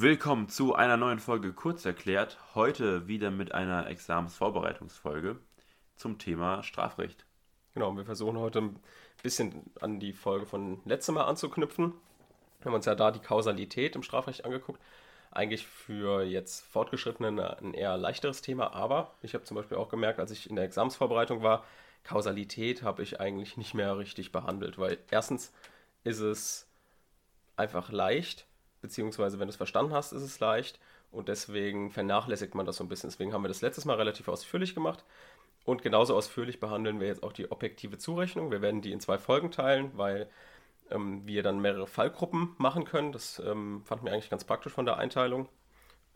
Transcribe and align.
Willkommen 0.00 0.48
zu 0.48 0.76
einer 0.76 0.96
neuen 0.96 1.18
Folge 1.18 1.52
Kurz 1.52 1.84
erklärt. 1.84 2.38
Heute 2.54 3.08
wieder 3.08 3.32
mit 3.32 3.50
einer 3.50 3.88
Examensvorbereitungsfolge 3.88 5.40
zum 5.96 6.18
Thema 6.18 6.62
Strafrecht. 6.62 7.26
Genau, 7.74 7.96
wir 7.96 8.04
versuchen 8.04 8.38
heute 8.38 8.60
ein 8.60 8.78
bisschen 9.24 9.64
an 9.80 9.98
die 9.98 10.12
Folge 10.12 10.46
von 10.46 10.80
letztem 10.84 11.16
Mal 11.16 11.24
anzuknüpfen. 11.24 11.94
Wir 12.60 12.66
haben 12.66 12.74
uns 12.74 12.86
ja 12.86 12.94
da 12.94 13.10
die 13.10 13.18
Kausalität 13.18 13.96
im 13.96 14.04
Strafrecht 14.04 14.44
angeguckt. 14.44 14.80
Eigentlich 15.32 15.66
für 15.66 16.22
jetzt 16.22 16.60
Fortgeschrittene 16.66 17.58
ein 17.58 17.74
eher 17.74 17.96
leichteres 17.96 18.40
Thema, 18.40 18.74
aber 18.74 19.16
ich 19.22 19.34
habe 19.34 19.42
zum 19.42 19.56
Beispiel 19.56 19.78
auch 19.78 19.88
gemerkt, 19.88 20.20
als 20.20 20.30
ich 20.30 20.48
in 20.48 20.54
der 20.54 20.64
Examensvorbereitung 20.64 21.42
war, 21.42 21.64
Kausalität 22.04 22.84
habe 22.84 23.02
ich 23.02 23.18
eigentlich 23.18 23.56
nicht 23.56 23.74
mehr 23.74 23.98
richtig 23.98 24.30
behandelt, 24.30 24.78
weil 24.78 24.98
erstens 25.10 25.52
ist 26.04 26.20
es 26.20 26.68
einfach 27.56 27.90
leicht, 27.90 28.47
beziehungsweise 28.80 29.38
wenn 29.38 29.48
du 29.48 29.50
es 29.50 29.56
verstanden 29.56 29.92
hast, 29.92 30.12
ist 30.12 30.22
es 30.22 30.40
leicht 30.40 30.78
und 31.10 31.28
deswegen 31.28 31.90
vernachlässigt 31.90 32.54
man 32.54 32.66
das 32.66 32.76
so 32.76 32.84
ein 32.84 32.88
bisschen. 32.88 33.10
Deswegen 33.10 33.32
haben 33.32 33.42
wir 33.42 33.48
das 33.48 33.62
letztes 33.62 33.84
Mal 33.84 33.96
relativ 33.96 34.28
ausführlich 34.28 34.74
gemacht 34.74 35.04
und 35.64 35.82
genauso 35.82 36.16
ausführlich 36.16 36.60
behandeln 36.60 37.00
wir 37.00 37.08
jetzt 37.08 37.22
auch 37.22 37.32
die 37.32 37.50
objektive 37.50 37.98
Zurechnung. 37.98 38.50
Wir 38.50 38.62
werden 38.62 38.80
die 38.80 38.92
in 38.92 39.00
zwei 39.00 39.18
Folgen 39.18 39.50
teilen, 39.50 39.90
weil 39.94 40.28
ähm, 40.90 41.26
wir 41.26 41.42
dann 41.42 41.60
mehrere 41.60 41.86
Fallgruppen 41.86 42.54
machen 42.58 42.84
können. 42.84 43.12
Das 43.12 43.38
ähm, 43.44 43.82
fanden 43.84 44.06
wir 44.06 44.12
eigentlich 44.12 44.30
ganz 44.30 44.44
praktisch 44.44 44.72
von 44.72 44.86
der 44.86 44.96
Einteilung. 44.96 45.48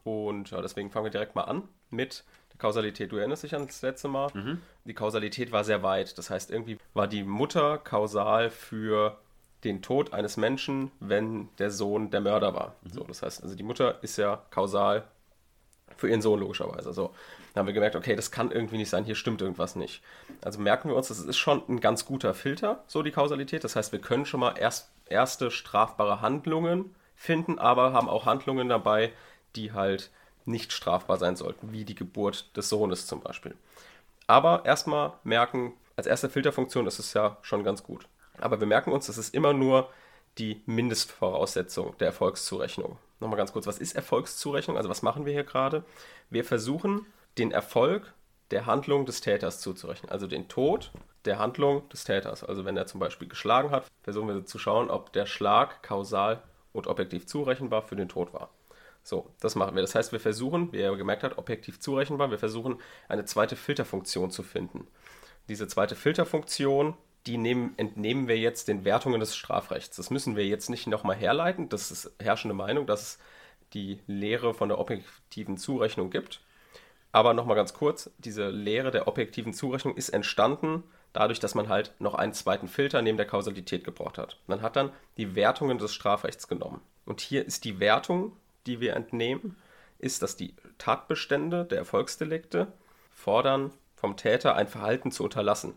Und 0.05 0.51
ja, 0.51 0.61
deswegen 0.62 0.91
fangen 0.91 1.05
wir 1.05 1.11
direkt 1.11 1.34
mal 1.34 1.45
an 1.45 1.69
mit 1.91 2.25
der 2.53 2.59
Kausalität. 2.59 3.12
Du 3.12 3.17
erinnerst 3.17 3.45
dich 3.45 3.55
an 3.55 3.67
das 3.67 3.83
letzte 3.83 4.09
Mal? 4.09 4.31
Mhm. 4.34 4.61
Die 4.84 4.95
Kausalität 4.95 5.53
war 5.53 5.65
sehr 5.65 5.83
weit. 5.83 6.17
Das 6.19 6.31
heißt, 6.31 6.51
irgendwie 6.51 6.79
war 6.95 7.06
die 7.06 7.23
Mutter 7.23 7.79
kausal 7.79 8.51
für 8.51 9.19
den 9.65 9.83
Tod 9.83 10.12
eines 10.12 10.37
Menschen, 10.37 10.91
wenn 11.01 11.48
der 11.59 11.70
Sohn 11.70 12.11
der 12.11 12.20
Mörder 12.20 12.55
war. 12.55 12.75
Mhm. 12.83 12.93
So, 12.93 13.05
das 13.05 13.23
heißt, 13.23 13.43
also 13.43 13.55
die 13.55 13.62
Mutter 13.62 14.03
ist 14.03 14.16
ja 14.16 14.43
kausal 14.51 15.05
für 15.97 16.09
ihren 16.09 16.23
Sohn 16.23 16.41
logischerweise. 16.41 16.93
So, 16.93 17.12
dann 17.53 17.61
haben 17.61 17.67
wir 17.67 17.75
gemerkt, 17.75 17.97
okay, 17.97 18.17
das 18.17 18.31
kann 18.31 18.50
irgendwie 18.50 18.78
nicht 18.78 18.91
sein, 18.91 19.05
hier 19.05 19.14
stimmt 19.14 19.42
irgendwas 19.42 19.77
nicht. 19.77 20.03
Also 20.42 20.61
merken 20.61 20.89
wir 20.89 20.97
uns, 20.97 21.09
das 21.09 21.20
ist 21.20 21.37
schon 21.37 21.62
ein 21.69 21.81
ganz 21.81 22.05
guter 22.05 22.34
Filter, 22.34 22.83
so 22.87 23.03
die 23.03 23.11
Kausalität. 23.11 23.62
Das 23.64 23.77
heißt, 23.77 23.92
wir 23.92 24.00
können 24.00 24.27
schon 24.27 24.41
mal 24.41 24.55
erst 24.59 24.91
erste 25.06 25.50
strafbare 25.50 26.20
Handlungen 26.20 26.94
finden, 27.15 27.59
aber 27.59 27.92
haben 27.92 28.09
auch 28.09 28.27
Handlungen 28.27 28.69
dabei, 28.69 29.12
die 29.55 29.72
halt 29.72 30.11
nicht 30.44 30.72
strafbar 30.72 31.19
sein 31.19 31.37
sollten, 31.37 31.72
wie 31.72 31.84
die 31.84 31.94
Geburt 31.94 32.56
des 32.56 32.69
Sohnes 32.69 33.06
zum 33.06 33.20
Beispiel. 33.20 33.55
Aber 34.27 34.65
erstmal 34.65 35.12
merken, 35.22 35.75
als 35.94 36.06
erste 36.06 36.28
Filterfunktion 36.28 36.87
ist 36.87 36.98
es 36.98 37.12
ja 37.12 37.37
schon 37.42 37.65
ganz 37.65 37.83
gut. 37.83 38.09
Aber 38.38 38.61
wir 38.61 38.66
merken 38.66 38.92
uns, 38.92 39.06
das 39.06 39.19
ist 39.19 39.34
immer 39.34 39.52
nur 39.52 39.91
die 40.38 40.62
Mindestvoraussetzung 40.66 41.97
der 41.98 42.08
Erfolgszurechnung. 42.08 42.98
Nochmal 43.20 43.36
ganz 43.36 43.52
kurz, 43.52 43.66
was 43.66 43.78
ist 43.78 43.94
Erfolgszurechnung? 43.94 44.77
Also 44.77 44.88
was 44.88 45.02
machen 45.02 45.27
wir 45.27 45.33
hier 45.33 45.44
gerade? 45.44 45.84
Wir 46.30 46.44
versuchen 46.44 47.06
den 47.38 47.53
Erfolg 47.53 48.12
der 48.50 48.66
Handlung 48.66 49.06
des 49.06 49.20
Täters 49.20 49.60
zuzurechnen, 49.60 50.10
also 50.10 50.27
den 50.27 50.48
Tod 50.48 50.91
der 51.25 51.38
Handlung 51.38 51.88
des 51.88 52.05
Täters. 52.05 52.44
Also 52.44 52.64
wenn 52.64 52.77
er 52.77 52.86
zum 52.86 53.00
Beispiel 53.00 53.28
geschlagen 53.28 53.70
hat, 53.70 53.86
versuchen 54.03 54.28
wir 54.28 54.44
zu 54.44 54.58
schauen, 54.58 54.91
ob 54.91 55.12
der 55.12 55.27
Schlag 55.27 55.83
kausal 55.83 56.42
und 56.72 56.86
objektiv 56.86 57.27
zurechenbar 57.27 57.83
für 57.83 57.97
den 57.97 58.08
Tod 58.08 58.34
war. 58.34 58.50
So, 59.03 59.30
das 59.41 59.55
machen 59.55 59.75
wir. 59.75 59.83
Das 59.83 59.94
heißt, 59.94 60.12
wir 60.12 60.20
versuchen, 60.20 60.72
wie 60.72 60.80
er 60.80 60.97
gemerkt 60.97 61.22
hat, 61.22 61.38
objektiv 61.38 61.80
zurechenbar, 61.80 62.30
wir 62.30 62.38
versuchen 62.38 62.78
eine 63.08 63.25
zweite 63.25 63.56
Filterfunktion 63.56 64.30
zu 64.30 64.42
finden. 64.42 64.86
Diese 65.48 65.66
zweite 65.66 65.97
Filterfunktion 65.97 66.94
die 67.27 67.39
nehmen, 67.39 67.75
entnehmen 67.77 68.28
wir 68.28 68.39
jetzt 68.39 68.69
den 68.69 68.84
Wertungen 68.84 69.20
des 69.20 69.37
Strafrechts. 69.37 69.97
Das 69.97 70.11
müssen 70.11 70.37
wir 70.37 70.47
jetzt 70.47 70.70
nicht 70.70 70.87
nochmal 70.87 71.17
herleiten. 71.17 71.69
Das 71.69 71.91
ist 71.91 72.12
herrschende 72.20 72.55
Meinung, 72.55 72.87
dass 72.87 73.03
es 73.03 73.19
die 73.75 74.01
Lehre 74.06 74.55
von 74.55 74.69
der 74.69 74.78
objektiven 74.78 75.56
Zurechnung 75.56 76.11
gibt. 76.11 76.41
Aber 77.12 77.34
nochmal 77.34 77.56
ganz 77.56 77.75
kurz, 77.75 78.11
diese 78.19 78.48
Lehre 78.48 78.91
der 78.91 79.06
objektiven 79.06 79.53
Zurechnung 79.53 79.97
ist 79.97 80.09
entstanden 80.09 80.83
dadurch, 81.12 81.41
dass 81.41 81.55
man 81.55 81.69
halt 81.69 81.93
noch 81.99 82.15
einen 82.15 82.33
zweiten 82.33 82.69
Filter 82.69 83.03
neben 83.03 83.19
der 83.19 83.27
Kausalität 83.27 83.84
gebraucht 83.84 84.19
hat. 84.19 84.39
Man 84.47 84.62
hat 84.62 84.77
dann 84.77 84.91
die 85.19 85.34
Wertungen 85.34 85.78
des 85.78 85.93
Strafrechts 85.93 86.49
genommen. 86.49 86.81
Und 87.04 87.21
hier 87.21 87.47
ist 87.47 87.65
die 87.65 87.81
Wertung, 87.81 88.33
die 88.66 88.81
wir 88.81 88.97
entnehmen, 88.97 89.56
ist, 89.99 90.22
dass 90.22 90.37
die 90.37 90.54
Tatbestände 90.78 91.65
der 91.65 91.78
Erfolgsdelikte 91.78 92.72
fordern 93.10 93.72
vom 93.94 94.16
Täter 94.16 94.56
ein 94.56 94.69
Verhalten 94.69 95.12
zu 95.12 95.22
unterlassen 95.22 95.75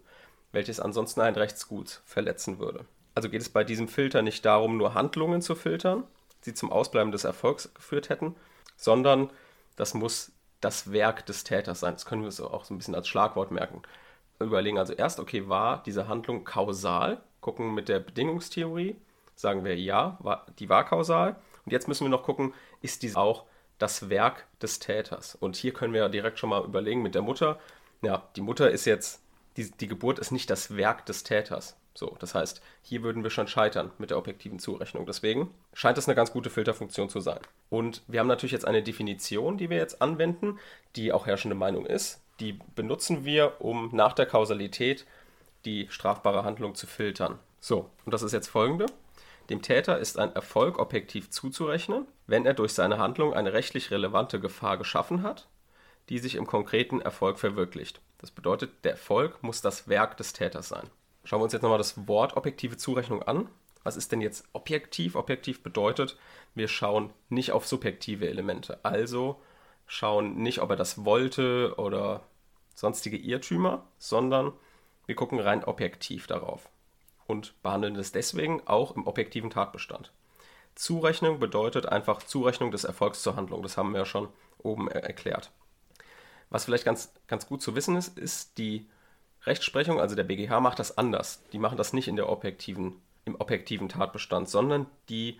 welches 0.55 0.79
ansonsten 0.79 1.21
ein 1.21 1.35
Rechtsgut 1.35 2.01
verletzen 2.05 2.57
würde. 2.57 2.85
Also 3.13 3.29
geht 3.29 3.41
es 3.41 3.49
bei 3.49 3.63
diesem 3.63 3.87
Filter 3.87 4.21
nicht 4.21 4.43
darum, 4.45 4.77
nur 4.77 4.93
Handlungen 4.93 5.41
zu 5.41 5.53
filtern, 5.53 6.03
die 6.45 6.53
zum 6.53 6.71
Ausbleiben 6.71 7.11
des 7.11 7.23
Erfolgs 7.23 7.73
geführt 7.73 8.09
hätten, 8.09 8.35
sondern 8.75 9.29
das 9.75 9.93
muss 9.93 10.31
das 10.61 10.91
Werk 10.91 11.25
des 11.25 11.43
Täters 11.43 11.81
sein. 11.81 11.93
Das 11.93 12.05
können 12.05 12.21
wir 12.21 12.27
uns 12.27 12.41
auch 12.41 12.65
so 12.65 12.73
ein 12.73 12.77
bisschen 12.77 12.95
als 12.95 13.07
Schlagwort 13.07 13.51
merken. 13.51 13.83
Überlegen 14.39 14.77
also 14.77 14.93
erst, 14.93 15.19
okay, 15.19 15.47
war 15.47 15.83
diese 15.83 16.07
Handlung 16.07 16.43
kausal? 16.43 17.21
Gucken 17.39 17.73
mit 17.73 17.89
der 17.89 17.99
Bedingungstheorie, 17.99 18.95
sagen 19.35 19.63
wir 19.63 19.77
ja, 19.77 20.17
war, 20.19 20.47
die 20.59 20.67
war 20.67 20.83
kausal. 20.85 21.35
Und 21.65 21.71
jetzt 21.71 21.87
müssen 21.87 22.05
wir 22.05 22.09
noch 22.09 22.23
gucken, 22.23 22.53
ist 22.81 23.03
dies 23.03 23.15
auch 23.15 23.45
das 23.77 24.09
Werk 24.09 24.45
des 24.61 24.79
Täters? 24.79 25.35
Und 25.35 25.55
hier 25.55 25.73
können 25.73 25.93
wir 25.93 26.09
direkt 26.09 26.39
schon 26.39 26.49
mal 26.49 26.63
überlegen 26.65 27.01
mit 27.01 27.15
der 27.15 27.21
Mutter. 27.21 27.59
Ja, 28.01 28.23
die 28.35 28.41
Mutter 28.41 28.69
ist 28.71 28.85
jetzt 28.85 29.21
die, 29.57 29.71
die 29.71 29.87
Geburt 29.87 30.19
ist 30.19 30.31
nicht 30.31 30.49
das 30.49 30.75
Werk 30.75 31.05
des 31.05 31.23
Täters. 31.23 31.77
So, 31.93 32.17
das 32.19 32.35
heißt, 32.35 32.61
hier 32.81 33.03
würden 33.03 33.23
wir 33.23 33.29
schon 33.29 33.47
scheitern 33.47 33.91
mit 33.97 34.09
der 34.09 34.17
objektiven 34.17 34.59
Zurechnung. 34.59 35.05
Deswegen 35.05 35.53
scheint 35.73 35.97
es 35.97 36.07
eine 36.07 36.15
ganz 36.15 36.31
gute 36.33 36.49
Filterfunktion 36.49 37.07
zu 37.07 37.21
sein. 37.21 37.39
Und 37.69 38.03
wir 38.07 38.19
haben 38.19 38.27
natürlich 38.27 38.51
jetzt 38.51 38.67
eine 38.67 38.83
Definition, 38.83 39.57
die 39.57 39.69
wir 39.69 39.77
jetzt 39.77 40.01
anwenden, 40.01 40.59
die 40.97 41.13
auch 41.13 41.25
herrschende 41.25 41.55
Meinung 41.55 41.85
ist. 41.85 42.21
Die 42.41 42.59
benutzen 42.75 43.23
wir, 43.23 43.61
um 43.61 43.89
nach 43.93 44.11
der 44.11 44.25
Kausalität 44.25 45.05
die 45.63 45.87
strafbare 45.89 46.43
Handlung 46.43 46.75
zu 46.75 46.85
filtern. 46.85 47.39
So, 47.61 47.89
und 48.03 48.13
das 48.13 48.23
ist 48.23 48.33
jetzt 48.33 48.49
folgende. 48.49 48.87
Dem 49.49 49.61
Täter 49.61 49.97
ist 49.99 50.19
ein 50.19 50.35
Erfolg 50.35 50.79
objektiv 50.79 51.29
zuzurechnen, 51.29 52.07
wenn 52.27 52.45
er 52.45 52.55
durch 52.55 52.73
seine 52.73 52.97
Handlung 52.97 53.33
eine 53.33 53.53
rechtlich 53.53 53.91
relevante 53.91 54.39
Gefahr 54.39 54.77
geschaffen 54.77 55.23
hat, 55.23 55.47
die 56.09 56.19
sich 56.19 56.35
im 56.35 56.45
konkreten 56.45 56.99
Erfolg 56.99 57.39
verwirklicht. 57.39 58.01
Das 58.25 58.31
bedeutet, 58.31 58.83
der 58.83 58.93
Erfolg 58.93 59.43
muss 59.43 59.61
das 59.61 59.87
Werk 59.87 60.17
des 60.17 60.33
Täters 60.33 60.69
sein. 60.69 60.89
Schauen 61.25 61.41
wir 61.41 61.43
uns 61.43 61.53
jetzt 61.53 61.61
nochmal 61.61 61.77
das 61.77 62.07
Wort 62.07 62.35
objektive 62.35 62.75
Zurechnung 62.75 63.21
an. 63.21 63.47
Was 63.83 63.97
ist 63.97 64.11
denn 64.11 64.19
jetzt 64.19 64.47
objektiv? 64.51 65.13
Objektiv 65.13 65.61
bedeutet, 65.61 66.17
wir 66.55 66.67
schauen 66.67 67.13
nicht 67.29 67.51
auf 67.51 67.67
subjektive 67.67 68.27
Elemente. 68.27 68.83
Also 68.83 69.39
schauen 69.85 70.37
nicht, 70.37 70.57
ob 70.57 70.71
er 70.71 70.75
das 70.75 71.05
wollte 71.05 71.75
oder 71.77 72.23
sonstige 72.73 73.15
Irrtümer, 73.15 73.85
sondern 73.99 74.53
wir 75.05 75.13
gucken 75.13 75.39
rein 75.39 75.63
objektiv 75.63 76.25
darauf 76.25 76.67
und 77.27 77.53
behandeln 77.61 77.95
es 77.95 78.11
deswegen 78.11 78.65
auch 78.65 78.95
im 78.95 79.05
objektiven 79.05 79.51
Tatbestand. 79.51 80.11
Zurechnung 80.73 81.37
bedeutet 81.37 81.85
einfach 81.85 82.23
Zurechnung 82.23 82.71
des 82.71 82.85
Erfolgs 82.85 83.21
zur 83.21 83.35
Handlung. 83.35 83.61
Das 83.61 83.77
haben 83.77 83.91
wir 83.91 83.99
ja 83.99 84.05
schon 84.05 84.29
oben 84.57 84.87
erklärt. 84.87 85.51
Was 86.49 86.65
vielleicht 86.65 86.85
ganz, 86.85 87.13
ganz 87.27 87.47
gut 87.47 87.61
zu 87.61 87.75
wissen 87.75 87.95
ist, 87.95 88.17
ist 88.17 88.57
die 88.57 88.87
Rechtsprechung, 89.45 89.99
also 89.99 90.15
der 90.15 90.23
BGH 90.23 90.59
macht 90.59 90.79
das 90.79 90.97
anders. 90.97 91.43
Die 91.51 91.59
machen 91.59 91.77
das 91.77 91.93
nicht 91.93 92.07
in 92.07 92.15
der 92.15 92.29
objektiven, 92.29 93.01
im 93.25 93.35
objektiven 93.39 93.89
Tatbestand, 93.89 94.49
sondern 94.49 94.87
die 95.09 95.39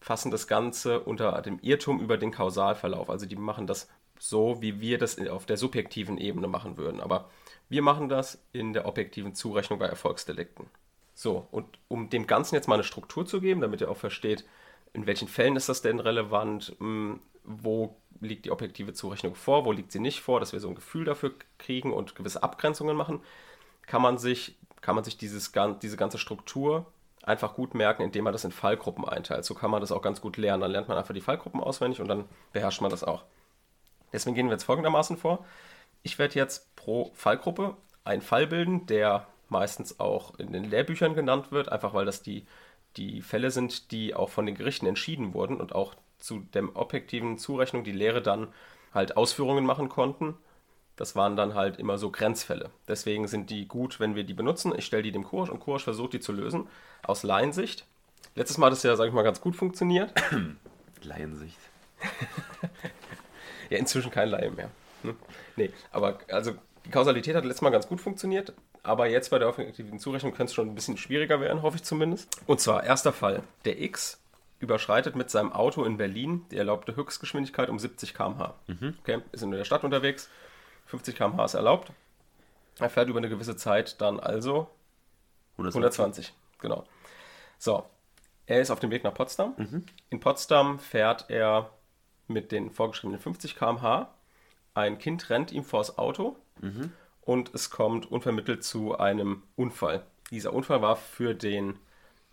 fassen 0.00 0.30
das 0.30 0.46
Ganze 0.46 1.00
unter 1.00 1.40
dem 1.42 1.58
Irrtum 1.60 2.00
über 2.00 2.18
den 2.18 2.30
Kausalverlauf. 2.30 3.10
Also 3.10 3.26
die 3.26 3.36
machen 3.36 3.66
das 3.66 3.88
so, 4.18 4.60
wie 4.60 4.80
wir 4.80 4.98
das 4.98 5.18
auf 5.28 5.46
der 5.46 5.56
subjektiven 5.56 6.18
Ebene 6.18 6.48
machen 6.48 6.76
würden. 6.76 7.00
Aber 7.00 7.30
wir 7.68 7.82
machen 7.82 8.08
das 8.08 8.42
in 8.52 8.72
der 8.72 8.86
objektiven 8.86 9.34
Zurechnung 9.34 9.78
bei 9.78 9.86
Erfolgsdelikten. 9.86 10.66
So, 11.14 11.48
und 11.50 11.66
um 11.88 12.10
dem 12.10 12.26
Ganzen 12.26 12.54
jetzt 12.54 12.68
mal 12.68 12.74
eine 12.74 12.84
Struktur 12.84 13.26
zu 13.26 13.40
geben, 13.40 13.60
damit 13.60 13.80
ihr 13.80 13.90
auch 13.90 13.96
versteht, 13.96 14.44
in 14.92 15.06
welchen 15.06 15.28
Fällen 15.28 15.56
ist 15.56 15.68
das 15.68 15.82
denn 15.82 15.98
relevant, 15.98 16.76
hm, 16.78 17.20
wo 17.42 17.96
liegt 18.26 18.44
die 18.44 18.50
objektive 18.50 18.92
Zurechnung 18.92 19.34
vor, 19.34 19.64
wo 19.64 19.72
liegt 19.72 19.92
sie 19.92 20.00
nicht 20.00 20.20
vor, 20.20 20.40
dass 20.40 20.52
wir 20.52 20.60
so 20.60 20.68
ein 20.68 20.74
Gefühl 20.74 21.04
dafür 21.04 21.32
kriegen 21.58 21.92
und 21.92 22.14
gewisse 22.14 22.42
Abgrenzungen 22.42 22.96
machen, 22.96 23.20
kann 23.86 24.02
man 24.02 24.18
sich, 24.18 24.56
kann 24.80 24.94
man 24.94 25.04
sich 25.04 25.16
dieses, 25.16 25.52
diese 25.82 25.96
ganze 25.96 26.18
Struktur 26.18 26.86
einfach 27.22 27.54
gut 27.54 27.74
merken, 27.74 28.02
indem 28.02 28.24
man 28.24 28.32
das 28.32 28.44
in 28.44 28.52
Fallgruppen 28.52 29.04
einteilt. 29.04 29.44
So 29.44 29.54
kann 29.54 29.70
man 29.70 29.80
das 29.80 29.92
auch 29.92 30.02
ganz 30.02 30.20
gut 30.20 30.36
lernen. 30.36 30.60
Dann 30.60 30.70
lernt 30.70 30.88
man 30.88 30.96
einfach 30.96 31.14
die 31.14 31.20
Fallgruppen 31.20 31.60
auswendig 31.60 32.00
und 32.00 32.08
dann 32.08 32.24
beherrscht 32.52 32.80
man 32.80 32.90
das 32.90 33.02
auch. 33.04 33.24
Deswegen 34.12 34.36
gehen 34.36 34.46
wir 34.46 34.52
jetzt 34.52 34.64
folgendermaßen 34.64 35.16
vor. 35.16 35.44
Ich 36.02 36.18
werde 36.18 36.36
jetzt 36.36 36.74
pro 36.76 37.10
Fallgruppe 37.14 37.76
einen 38.04 38.22
Fall 38.22 38.46
bilden, 38.46 38.86
der 38.86 39.26
meistens 39.48 39.98
auch 39.98 40.38
in 40.38 40.52
den 40.52 40.64
Lehrbüchern 40.64 41.14
genannt 41.14 41.50
wird, 41.50 41.70
einfach 41.70 41.94
weil 41.94 42.04
das 42.04 42.22
die, 42.22 42.46
die 42.96 43.22
Fälle 43.22 43.50
sind, 43.50 43.90
die 43.90 44.14
auch 44.14 44.30
von 44.30 44.46
den 44.46 44.54
Gerichten 44.54 44.86
entschieden 44.86 45.34
wurden 45.34 45.60
und 45.60 45.74
auch 45.74 45.94
zu 46.18 46.40
der 46.54 46.76
objektiven 46.76 47.38
Zurechnung 47.38 47.84
die 47.84 47.92
Lehre 47.92 48.22
dann 48.22 48.48
halt 48.92 49.16
Ausführungen 49.16 49.64
machen 49.64 49.88
konnten. 49.88 50.34
Das 50.96 51.14
waren 51.14 51.36
dann 51.36 51.54
halt 51.54 51.78
immer 51.78 51.98
so 51.98 52.10
Grenzfälle. 52.10 52.70
Deswegen 52.88 53.28
sind 53.28 53.50
die 53.50 53.68
gut, 53.68 54.00
wenn 54.00 54.14
wir 54.14 54.24
die 54.24 54.32
benutzen. 54.32 54.72
Ich 54.76 54.86
stelle 54.86 55.02
die 55.02 55.12
dem 55.12 55.24
Kurs 55.24 55.50
und 55.50 55.60
Kurs 55.60 55.82
versucht 55.82 56.14
die 56.14 56.20
zu 56.20 56.32
lösen 56.32 56.68
aus 57.02 57.22
Laiensicht. 57.22 57.84
Letztes 58.34 58.58
Mal 58.58 58.66
hat 58.66 58.72
es 58.72 58.82
ja, 58.82 58.96
sage 58.96 59.08
ich 59.08 59.14
mal, 59.14 59.22
ganz 59.22 59.40
gut 59.40 59.56
funktioniert. 59.56 60.12
Laiensicht. 61.02 61.58
ja, 63.70 63.78
inzwischen 63.78 64.10
kein 64.10 64.30
Laie 64.30 64.50
mehr. 64.50 64.70
Hm? 65.02 65.16
Nee, 65.56 65.70
aber 65.92 66.18
also 66.30 66.54
die 66.86 66.90
Kausalität 66.90 67.34
hat 67.34 67.44
letztes 67.44 67.62
Mal 67.62 67.70
ganz 67.70 67.88
gut 67.88 68.00
funktioniert, 68.00 68.52
aber 68.82 69.08
jetzt 69.08 69.30
bei 69.30 69.38
der 69.38 69.48
objektiven 69.48 69.98
Zurechnung 69.98 70.32
könnte 70.32 70.50
es 70.50 70.54
schon 70.54 70.68
ein 70.68 70.74
bisschen 70.74 70.96
schwieriger 70.96 71.40
werden, 71.40 71.62
hoffe 71.62 71.76
ich 71.76 71.82
zumindest. 71.82 72.28
Und 72.46 72.60
zwar, 72.60 72.84
erster 72.84 73.12
Fall. 73.12 73.42
Der 73.64 73.80
X 73.80 74.20
überschreitet 74.58 75.16
mit 75.16 75.30
seinem 75.30 75.52
Auto 75.52 75.84
in 75.84 75.96
Berlin 75.96 76.46
die 76.50 76.56
erlaubte 76.56 76.96
Höchstgeschwindigkeit 76.96 77.68
um 77.68 77.78
70 77.78 78.14
km/h. 78.14 78.54
Mhm. 78.66 78.94
Okay, 79.00 79.20
ist 79.32 79.42
in 79.42 79.50
der 79.50 79.64
Stadt 79.64 79.84
unterwegs, 79.84 80.30
50 80.86 81.16
km/h 81.16 81.44
ist 81.44 81.54
erlaubt. 81.54 81.92
Er 82.78 82.90
fährt 82.90 83.08
über 83.08 83.18
eine 83.18 83.28
gewisse 83.28 83.56
Zeit 83.56 84.00
dann 84.00 84.20
also 84.20 84.68
120. 85.58 85.76
120 85.76 86.34
genau. 86.60 86.84
So, 87.58 87.84
er 88.46 88.60
ist 88.60 88.70
auf 88.70 88.80
dem 88.80 88.90
Weg 88.90 89.04
nach 89.04 89.14
Potsdam. 89.14 89.54
Mhm. 89.56 89.86
In 90.10 90.20
Potsdam 90.20 90.78
fährt 90.78 91.26
er 91.28 91.70
mit 92.28 92.52
den 92.52 92.70
vorgeschriebenen 92.70 93.20
50 93.20 93.56
km/h. 93.56 94.12
Ein 94.74 94.98
Kind 94.98 95.30
rennt 95.30 95.52
ihm 95.52 95.64
vors 95.64 95.96
Auto 95.98 96.36
mhm. 96.60 96.92
und 97.22 97.54
es 97.54 97.70
kommt 97.70 98.10
unvermittelt 98.10 98.62
zu 98.62 98.98
einem 98.98 99.42
Unfall. 99.56 100.04
Dieser 100.30 100.52
Unfall 100.52 100.82
war 100.82 100.96
für 100.96 101.34
den 101.34 101.78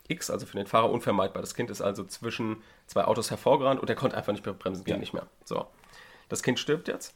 X, 0.07 0.29
also 0.29 0.45
für 0.45 0.57
den 0.57 0.67
Fahrer, 0.67 0.91
unvermeidbar. 0.91 1.41
Das 1.41 1.55
Kind 1.55 1.69
ist 1.69 1.81
also 1.81 2.03
zwischen 2.03 2.61
zwei 2.87 3.05
Autos 3.05 3.29
hervorgerannt 3.29 3.79
und 3.79 3.89
er 3.89 3.95
konnte 3.95 4.17
einfach 4.17 4.33
nicht 4.33 4.45
mehr 4.45 4.53
bremsen, 4.53 4.83
ging 4.83 4.95
ja. 4.95 4.99
nicht 4.99 5.13
mehr. 5.13 5.27
So. 5.45 5.67
Das 6.29 6.43
Kind 6.43 6.59
stirbt 6.59 6.87
jetzt. 6.87 7.13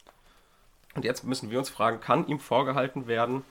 Und 0.96 1.06
jetzt 1.06 1.24
müssen 1.24 1.52
wir 1.52 1.60
uns 1.60 1.70
fragen, 1.70 2.00
kann 2.00 2.28
ihm 2.28 2.40
vorgehalten 2.40 3.08
werden, 3.08 3.44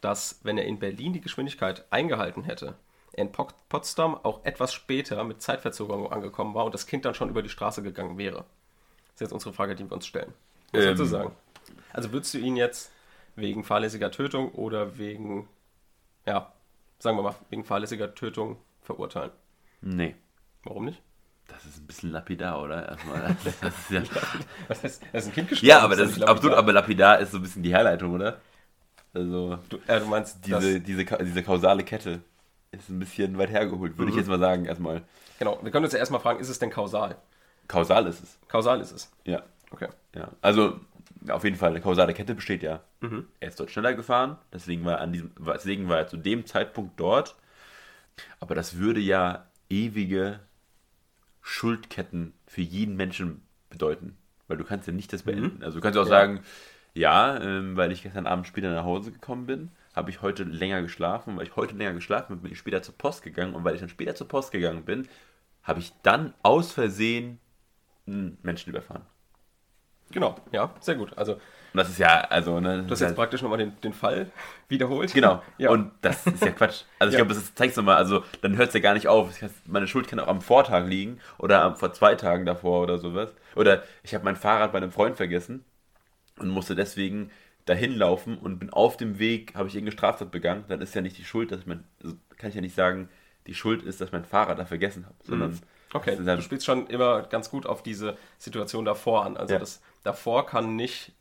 dass, 0.00 0.40
wenn 0.42 0.58
er 0.58 0.66
in 0.66 0.78
Berlin 0.78 1.12
die 1.12 1.20
Geschwindigkeit 1.20 1.84
eingehalten 1.90 2.44
hätte, 2.44 2.74
er 3.12 3.24
in 3.24 3.32
Potsdam 3.32 4.14
auch 4.22 4.44
etwas 4.44 4.72
später 4.72 5.22
mit 5.24 5.42
Zeitverzögerung 5.42 6.12
angekommen 6.12 6.54
war 6.54 6.64
und 6.64 6.74
das 6.74 6.86
Kind 6.86 7.04
dann 7.04 7.14
schon 7.14 7.28
über 7.28 7.42
die 7.42 7.48
Straße 7.48 7.82
gegangen 7.82 8.18
wäre? 8.18 8.38
Das 8.38 9.14
ist 9.14 9.20
jetzt 9.20 9.32
unsere 9.32 9.52
Frage, 9.52 9.74
die 9.74 9.88
wir 9.88 9.92
uns 9.92 10.06
stellen. 10.06 10.32
Was 10.72 10.84
ähm. 10.84 10.96
du 10.96 11.04
sagen? 11.04 11.32
Also 11.92 12.12
würdest 12.12 12.34
du 12.34 12.38
ihn 12.38 12.56
jetzt 12.56 12.90
wegen 13.36 13.64
fahrlässiger 13.64 14.10
Tötung 14.10 14.50
oder 14.52 14.98
wegen, 14.98 15.48
ja, 16.26 16.52
sagen 16.98 17.16
wir 17.16 17.22
mal, 17.22 17.34
wegen 17.50 17.64
fahrlässiger 17.64 18.14
Tötung 18.14 18.56
verurteilen? 18.82 19.32
Nee. 19.80 20.14
Warum 20.64 20.84
nicht? 20.84 21.02
Das 21.48 21.64
ist 21.64 21.78
ein 21.78 21.86
bisschen 21.86 22.10
lapidar, 22.10 22.62
oder? 22.62 22.88
Erstmal. 22.88 23.36
Das, 23.44 23.60
das 23.60 23.74
ist 23.78 23.90
ja, 23.90 24.02
Was 24.68 24.82
heißt, 24.84 25.02
das 25.12 25.24
ist 25.24 25.30
ein 25.30 25.34
Kind 25.34 25.48
gestorben. 25.48 25.68
Ja, 25.68 25.80
aber 25.80 25.96
das 25.96 26.10
ist 26.10 26.22
absolut, 26.22 26.56
aber 26.56 26.72
lapidar 26.72 27.18
ist 27.18 27.32
so 27.32 27.38
ein 27.38 27.42
bisschen 27.42 27.62
die 27.62 27.72
Herleitung, 27.72 28.14
oder? 28.14 28.40
Also, 29.14 29.58
du, 29.68 29.78
äh, 29.86 30.00
du 30.00 30.06
meinst 30.06 30.46
diese, 30.46 30.80
diese, 30.80 31.04
diese 31.04 31.42
kausale 31.42 31.84
Kette 31.84 32.20
ist 32.70 32.88
ein 32.88 32.98
bisschen 32.98 33.36
weit 33.36 33.50
hergeholt, 33.50 33.98
würde 33.98 34.10
mhm. 34.10 34.16
ich 34.16 34.16
jetzt 34.16 34.28
mal 34.28 34.38
sagen, 34.38 34.64
erstmal. 34.64 35.02
Genau, 35.38 35.58
wir 35.62 35.70
können 35.70 35.84
uns 35.84 35.92
ja 35.92 35.98
erstmal 35.98 36.20
fragen, 36.20 36.40
ist 36.40 36.48
es 36.48 36.58
denn 36.58 36.70
kausal? 36.70 37.16
Kausal 37.68 38.06
ist 38.06 38.22
es. 38.22 38.38
Kausal 38.48 38.80
ist 38.80 38.92
es. 38.92 39.12
Ja. 39.24 39.42
Okay. 39.70 39.88
Ja. 40.14 40.28
Also, 40.40 40.80
auf 41.28 41.44
jeden 41.44 41.56
Fall, 41.56 41.70
eine 41.70 41.80
kausale 41.80 42.14
Kette 42.14 42.34
besteht 42.34 42.62
ja. 42.62 42.80
Mhm. 43.00 43.26
Er 43.40 43.48
ist 43.48 43.60
dort 43.60 43.70
schneller 43.70 43.94
gefahren, 43.94 44.38
deswegen 44.52 44.84
war, 44.84 45.00
an 45.00 45.12
diesem, 45.12 45.32
deswegen 45.38 45.88
war 45.88 45.98
er 45.98 46.06
zu 46.08 46.16
dem 46.16 46.46
Zeitpunkt 46.46 46.98
dort. 46.98 47.36
Aber 48.40 48.54
das 48.54 48.78
würde 48.78 49.00
ja 49.00 49.46
ewige 49.68 50.40
Schuldketten 51.40 52.34
für 52.46 52.60
jeden 52.60 52.96
Menschen 52.96 53.42
bedeuten. 53.70 54.16
Weil 54.48 54.56
du 54.56 54.64
kannst 54.64 54.86
ja 54.86 54.92
nicht 54.92 55.12
das 55.12 55.24
mhm. 55.24 55.30
beenden. 55.30 55.56
Mhm. 55.58 55.64
Also 55.64 55.78
du 55.78 55.82
kannst 55.82 55.98
auch 55.98 56.04
ja. 56.04 56.10
sagen, 56.10 56.40
ja, 56.94 57.40
ähm, 57.40 57.76
weil 57.76 57.90
ich 57.92 58.02
gestern 58.02 58.26
Abend 58.26 58.46
später 58.46 58.70
nach 58.70 58.84
Hause 58.84 59.12
gekommen 59.12 59.46
bin, 59.46 59.70
habe 59.94 60.10
ich 60.10 60.22
heute 60.22 60.44
länger 60.44 60.82
geschlafen. 60.82 61.36
Weil 61.36 61.46
ich 61.46 61.56
heute 61.56 61.74
länger 61.74 61.94
geschlafen 61.94 62.34
bin, 62.34 62.42
bin 62.42 62.52
ich 62.52 62.58
später 62.58 62.82
zur 62.82 62.96
Post 62.96 63.22
gegangen. 63.22 63.54
Und 63.54 63.64
weil 63.64 63.74
ich 63.74 63.80
dann 63.80 63.88
später 63.88 64.14
zur 64.14 64.28
Post 64.28 64.52
gegangen 64.52 64.84
bin, 64.84 65.08
habe 65.62 65.80
ich 65.80 65.92
dann 66.02 66.34
aus 66.42 66.72
Versehen 66.72 67.38
einen 68.06 68.38
Menschen 68.42 68.70
überfahren. 68.70 69.06
Genau, 70.10 70.36
ja, 70.52 70.74
sehr 70.80 70.96
gut. 70.96 71.16
Also 71.16 71.40
und 71.72 71.78
das 71.78 71.88
ist 71.88 71.98
ja, 71.98 72.20
also, 72.22 72.60
ne. 72.60 72.82
Du 72.82 72.90
hast 72.90 73.00
jetzt 73.00 73.16
praktisch 73.16 73.42
nochmal 73.42 73.58
den, 73.58 73.72
den 73.80 73.92
Fall 73.92 74.30
wiederholt. 74.68 75.12
Genau. 75.12 75.42
Ja. 75.58 75.70
Und 75.70 75.92
das 76.00 76.26
ist 76.26 76.44
ja 76.44 76.50
Quatsch. 76.50 76.82
Also 76.98 77.10
ich 77.10 77.18
ja. 77.18 77.24
glaube, 77.24 77.34
das 77.34 77.54
zeigt 77.54 77.72
es 77.72 77.76
nochmal, 77.76 77.96
also 77.96 78.24
dann 78.40 78.56
hört 78.56 78.68
es 78.68 78.74
ja 78.74 78.80
gar 78.80 78.94
nicht 78.94 79.06
auf. 79.06 79.30
Meine 79.66 79.86
Schuld 79.86 80.08
kann 80.08 80.18
auch 80.18 80.26
am 80.26 80.40
Vortag 80.40 80.86
liegen 80.86 81.20
oder 81.38 81.76
vor 81.76 81.92
zwei 81.92 82.14
Tagen 82.14 82.46
davor 82.46 82.82
oder 82.82 82.98
sowas. 82.98 83.30
Oder 83.54 83.84
ich 84.02 84.14
habe 84.14 84.24
mein 84.24 84.34
Fahrrad 84.34 84.72
bei 84.72 84.78
einem 84.78 84.90
Freund 84.90 85.16
vergessen 85.16 85.64
und 86.38 86.48
musste 86.48 86.74
deswegen 86.74 87.30
dahin 87.64 87.94
laufen 87.96 88.38
und 88.38 88.58
bin 88.58 88.70
auf 88.70 88.96
dem 88.96 89.18
Weg, 89.18 89.54
habe 89.54 89.68
ich 89.68 89.74
irgendeine 89.74 89.96
Straftat 89.96 90.30
begangen, 90.30 90.64
dann 90.68 90.80
ist 90.80 90.94
ja 90.94 91.00
nicht 91.00 91.16
die 91.18 91.24
Schuld, 91.24 91.52
dass 91.52 91.60
ich 91.60 91.66
mein, 91.66 91.84
also 92.02 92.16
kann 92.36 92.48
ich 92.48 92.56
ja 92.56 92.60
nicht 92.60 92.74
sagen, 92.74 93.08
die 93.46 93.54
Schuld 93.54 93.82
ist, 93.82 94.00
dass 94.00 94.08
ich 94.08 94.12
mein 94.12 94.24
Fahrrad 94.24 94.58
da 94.58 94.64
vergessen 94.64 95.04
habe, 95.06 95.16
sondern. 95.22 95.50
Mhm. 95.52 95.60
Okay, 95.94 96.16
halt 96.16 96.38
du 96.38 96.42
spielst 96.42 96.64
schon 96.64 96.86
immer 96.86 97.22
ganz 97.22 97.50
gut 97.50 97.66
auf 97.66 97.82
diese 97.82 98.16
Situation 98.38 98.84
davor 98.84 99.26
an. 99.26 99.36
Also 99.36 99.54
ja. 99.54 99.60
das 99.60 99.82
davor 100.02 100.46
kann 100.46 100.74
nicht 100.74 101.12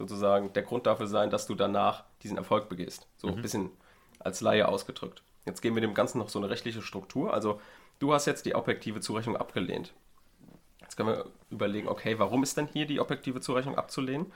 sozusagen 0.00 0.52
der 0.54 0.62
Grund 0.62 0.86
dafür 0.86 1.06
sein, 1.06 1.28
dass 1.28 1.46
du 1.46 1.54
danach 1.54 2.04
diesen 2.22 2.38
Erfolg 2.38 2.70
begehst. 2.70 3.06
So 3.18 3.28
mhm. 3.28 3.34
ein 3.34 3.42
bisschen 3.42 3.70
als 4.18 4.40
Laie 4.40 4.66
ausgedrückt. 4.66 5.22
Jetzt 5.44 5.60
geben 5.60 5.76
wir 5.76 5.82
dem 5.82 5.92
Ganzen 5.92 6.18
noch 6.18 6.30
so 6.30 6.38
eine 6.38 6.48
rechtliche 6.48 6.80
Struktur. 6.80 7.34
Also 7.34 7.60
du 7.98 8.14
hast 8.14 8.24
jetzt 8.26 8.46
die 8.46 8.54
objektive 8.54 9.00
Zurechnung 9.00 9.36
abgelehnt. 9.36 9.92
Jetzt 10.80 10.96
können 10.96 11.10
wir 11.10 11.26
überlegen, 11.50 11.86
okay, 11.86 12.18
warum 12.18 12.42
ist 12.42 12.56
denn 12.56 12.66
hier 12.66 12.86
die 12.86 12.98
objektive 12.98 13.42
Zurechnung 13.42 13.76
abzulehnen? 13.76 14.32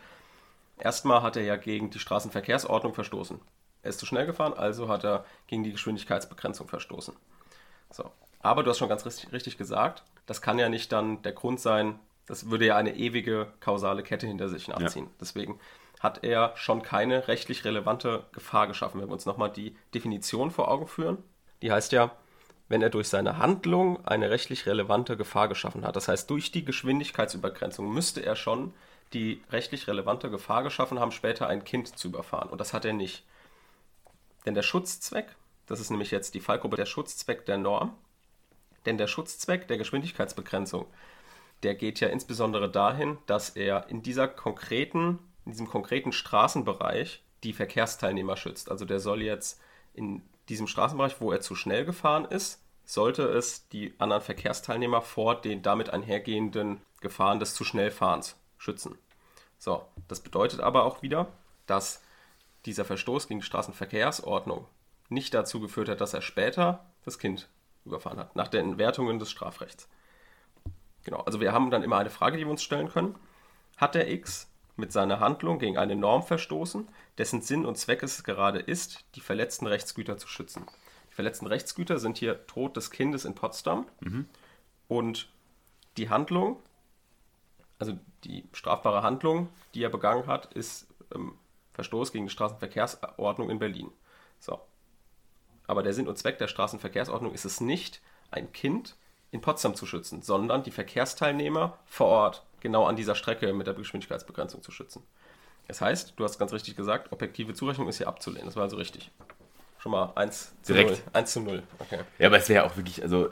Erstmal 0.79 1.23
hat 1.23 1.37
er 1.37 1.45
ja 1.45 1.57
gegen 1.57 1.89
die 1.89 1.99
Straßenverkehrsordnung 1.99 2.93
verstoßen. 2.93 3.41
Er 3.83 3.89
ist 3.89 4.01
zu 4.01 4.07
schnell 4.07 4.27
gefahren, 4.27 4.53
also 4.53 4.89
hat 4.89 5.05
er 5.05 5.25
gegen 5.47 5.65
die 5.65 5.73
Geschwindigkeitsbegrenzung 5.73 6.69
verstoßen. 6.69 7.17
So. 7.91 8.11
Aber 8.41 8.63
du 8.63 8.71
hast 8.71 8.79
schon 8.79 8.91
ganz 8.91 9.07
richtig, 9.07 9.33
richtig 9.33 9.57
gesagt, 9.57 10.05
das 10.27 10.43
kann 10.43 10.59
ja 10.59 10.69
nicht 10.69 10.93
dann 10.93 11.23
der 11.23 11.33
Grund 11.33 11.59
sein, 11.59 11.99
das 12.27 12.51
würde 12.51 12.67
ja 12.67 12.77
eine 12.77 12.97
ewige 12.97 13.53
kausale 13.61 14.03
Kette 14.03 14.27
hinter 14.27 14.49
sich 14.49 14.69
nachziehen. 14.69 15.07
Ja. 15.07 15.11
Deswegen 15.21 15.61
hat 16.01 16.25
er 16.25 16.53
schon 16.57 16.83
keine 16.83 17.29
rechtlich 17.29 17.65
relevante 17.65 18.27
Gefahr 18.33 18.67
geschaffen. 18.67 19.01
Wenn 19.01 19.09
wir 19.09 19.15
uns 19.15 19.27
nochmal 19.27 19.51
die 19.51 19.77
Definition 19.95 20.51
vor 20.51 20.69
Augen 20.69 20.87
führen, 20.87 21.19
die 21.63 21.73
heißt 21.73 21.93
ja, 21.93 22.11
wenn 22.69 22.83
er 22.83 22.91
durch 22.91 23.09
seine 23.09 23.39
Handlung 23.39 24.05
eine 24.07 24.31
rechtlich 24.31 24.67
relevante 24.67 25.17
Gefahr 25.17 25.49
geschaffen 25.49 25.85
hat. 25.87 25.97
Das 25.97 26.09
heißt, 26.09 26.29
durch 26.31 26.51
die 26.51 26.65
Geschwindigkeitsübergrenzung 26.65 27.93
müsste 27.93 28.25
er 28.25 28.37
schon 28.37 28.73
die 29.13 29.43
rechtlich 29.51 29.87
relevante 29.87 30.31
Gefahr 30.31 30.63
geschaffen 30.63 30.99
haben, 30.99 31.13
später 31.13 31.47
ein 31.47 31.65
Kind 31.65 31.99
zu 31.99 32.09
überfahren. 32.09 32.49
Und 32.49 32.61
das 32.61 32.73
hat 32.73 32.85
er 32.85 32.95
nicht. 32.95 33.25
Denn 34.47 34.55
der 34.55 34.63
Schutzzweck, 34.63 35.27
das 35.67 35.81
ist 35.81 35.91
nämlich 35.91 36.11
jetzt 36.11 36.35
die 36.35 36.41
Fallgruppe 36.41 36.77
der 36.77 36.87
Schutzzweck 36.87 37.47
der 37.47 37.59
Norm, 37.59 37.95
denn 38.87 38.99
der 38.99 39.07
Schutzzweck 39.07 39.69
der 39.69 39.79
Geschwindigkeitsbegrenzung 39.79 40.87
der 41.65 41.75
geht 41.75 42.01
ja 42.01 42.09
insbesondere 42.09 42.71
dahin, 42.71 43.19
dass 43.27 43.51
er 43.51 43.89
in 43.89 44.03
dieser 44.03 44.29
konkreten, 44.29 45.19
in 45.45 45.53
diesem 45.53 45.69
konkreten 45.69 46.13
Straßenbereich 46.13 47.23
die 47.43 47.53
Verkehrsteilnehmer 47.53 48.37
schützt. 48.37 48.71
Also 48.71 48.85
der 48.85 49.01
soll 49.01 49.23
jetzt 49.23 49.61
in 49.95 50.23
diesem 50.49 50.67
Straßenbereich, 50.67 51.21
wo 51.21 51.33
er 51.33 51.41
zu 51.41 51.55
schnell 51.55 51.85
gefahren 51.85 52.27
ist, 52.27 52.63
sollte 52.85 53.23
es 53.23 53.69
die 53.69 53.95
anderen 53.99 54.23
Verkehrsteilnehmer 54.23 55.01
vor 55.01 55.41
den 55.41 55.63
damit 55.63 55.91
einhergehenden 55.91 56.81
Gefahren 57.01 57.39
des 57.39 57.55
zu 57.55 57.65
Schnellfahrens 57.65 58.37
schützen. 58.59 58.99
So, 59.59 59.87
das 60.09 60.21
bedeutet 60.21 60.61
aber 60.61 60.85
auch 60.85 61.01
wieder, 61.01 61.29
dass 61.67 62.03
dieser 62.67 62.85
Verstoß 62.85 63.29
gegen 63.29 63.41
die 63.41 63.47
Straßenverkehrsordnung 63.47 64.67
nicht 65.09 65.33
dazu 65.33 65.61
geführt 65.61 65.89
hat, 65.89 66.01
dass 66.01 66.15
er 66.15 66.23
später 66.23 66.85
das 67.05 67.19
Kind 67.19 67.49
überfahren 67.87 68.19
hat, 68.19 68.37
nach 68.37 68.49
den 68.49 68.71
Entwertungen 68.71 69.19
des 69.19 69.31
Strafrechts. 69.31 69.89
Genau, 71.05 71.21
also 71.21 71.41
wir 71.41 71.53
haben 71.53 71.71
dann 71.71 71.83
immer 71.83 71.99
eine 71.99 72.11
Frage, 72.11 72.37
die 72.37 72.45
wir 72.45 72.51
uns 72.51 72.63
stellen 72.63 72.89
können. 72.89 73.15
Hat 73.77 73.95
der 73.95 74.11
X 74.11 74.51
mit 74.77 74.93
seiner 74.93 75.21
Handlung 75.21 75.59
gegen 75.59 75.79
eine 75.79 75.95
Norm 75.95 76.23
verstoßen, 76.23 76.89
dessen 77.19 77.43
Sinn 77.43 77.65
und 77.65 77.77
Zweck 77.77 78.03
es 78.03 78.25
gerade 78.25 78.59
ist, 78.59 79.05
die 79.15 79.21
verletzten 79.21 79.67
Rechtsgüter 79.67 80.17
zu 80.17 80.27
schützen? 80.27 80.67
Die 81.11 81.15
verletzten 81.15 81.47
Rechtsgüter 81.47 81.99
sind 81.99 82.19
hier 82.19 82.47
Tod 82.47 82.77
des 82.77 82.91
Kindes 82.91 83.25
in 83.25 83.35
Potsdam 83.35 83.87
mhm. 84.01 84.27
und 84.89 85.29
die 85.97 86.11
Handlung, 86.11 86.61
also 87.79 87.97
die 88.25 88.45
strafbare 88.53 89.03
Handlung, 89.03 89.49
die 89.75 89.83
er 89.83 89.91
begangen 89.91 90.27
hat, 90.27 90.53
ist 90.55 90.89
ähm, 91.15 91.35
Verstoß 91.75 92.13
gegen 92.13 92.27
die 92.27 92.33
Straßenverkehrsordnung 92.33 93.51
in 93.51 93.59
Berlin. 93.59 93.91
So. 94.41 94.61
Aber 95.67 95.83
der 95.83 95.93
Sinn 95.93 96.09
und 96.09 96.19
Zweck 96.19 96.39
der 96.39 96.49
Straßenverkehrsordnung 96.49 97.33
ist 97.33 97.45
es 97.45 97.61
nicht, 97.61 98.01
ein 98.31 98.53
Kind 98.53 98.97
in 99.35 99.41
Potsdam 99.41 99.75
zu 99.75 99.85
schützen, 99.85 100.23
sondern 100.23 100.63
die 100.63 100.71
Verkehrsteilnehmer 100.71 101.77
vor 101.87 102.07
Ort 102.07 102.45
genau 102.61 102.87
an 102.87 102.95
dieser 102.95 103.17
Strecke 103.17 103.53
mit 103.53 103.67
der 103.67 103.75
Geschwindigkeitsbegrenzung 103.75 104.63
zu 104.63 104.71
schützen. 104.71 105.03
Das 105.67 105.81
heißt, 105.81 106.15
du 106.17 106.23
hast 106.23 106.39
ganz 106.39 106.53
richtig 106.53 106.77
gesagt, 106.77 107.11
objektive 107.11 107.53
Zurechnung 107.53 107.89
ist 107.89 107.97
hier 107.97 108.07
abzulehnen. 108.07 108.47
Das 108.47 108.55
war 108.55 108.63
also 108.63 108.77
richtig. 108.77 109.11
Schon 109.79 109.91
mal 109.91 110.13
1 110.15 110.55
zu 110.63 110.73
Direkt. 110.73 110.91
0. 110.91 110.99
1 111.15 111.33
zu 111.33 111.41
0. 111.41 111.63
Okay. 111.81 111.99
Ja, 112.21 112.29
aber 112.29 112.37
es 112.37 112.49
wäre 112.49 112.65
auch 112.65 112.77
wirklich, 112.77 113.03
also 113.03 113.29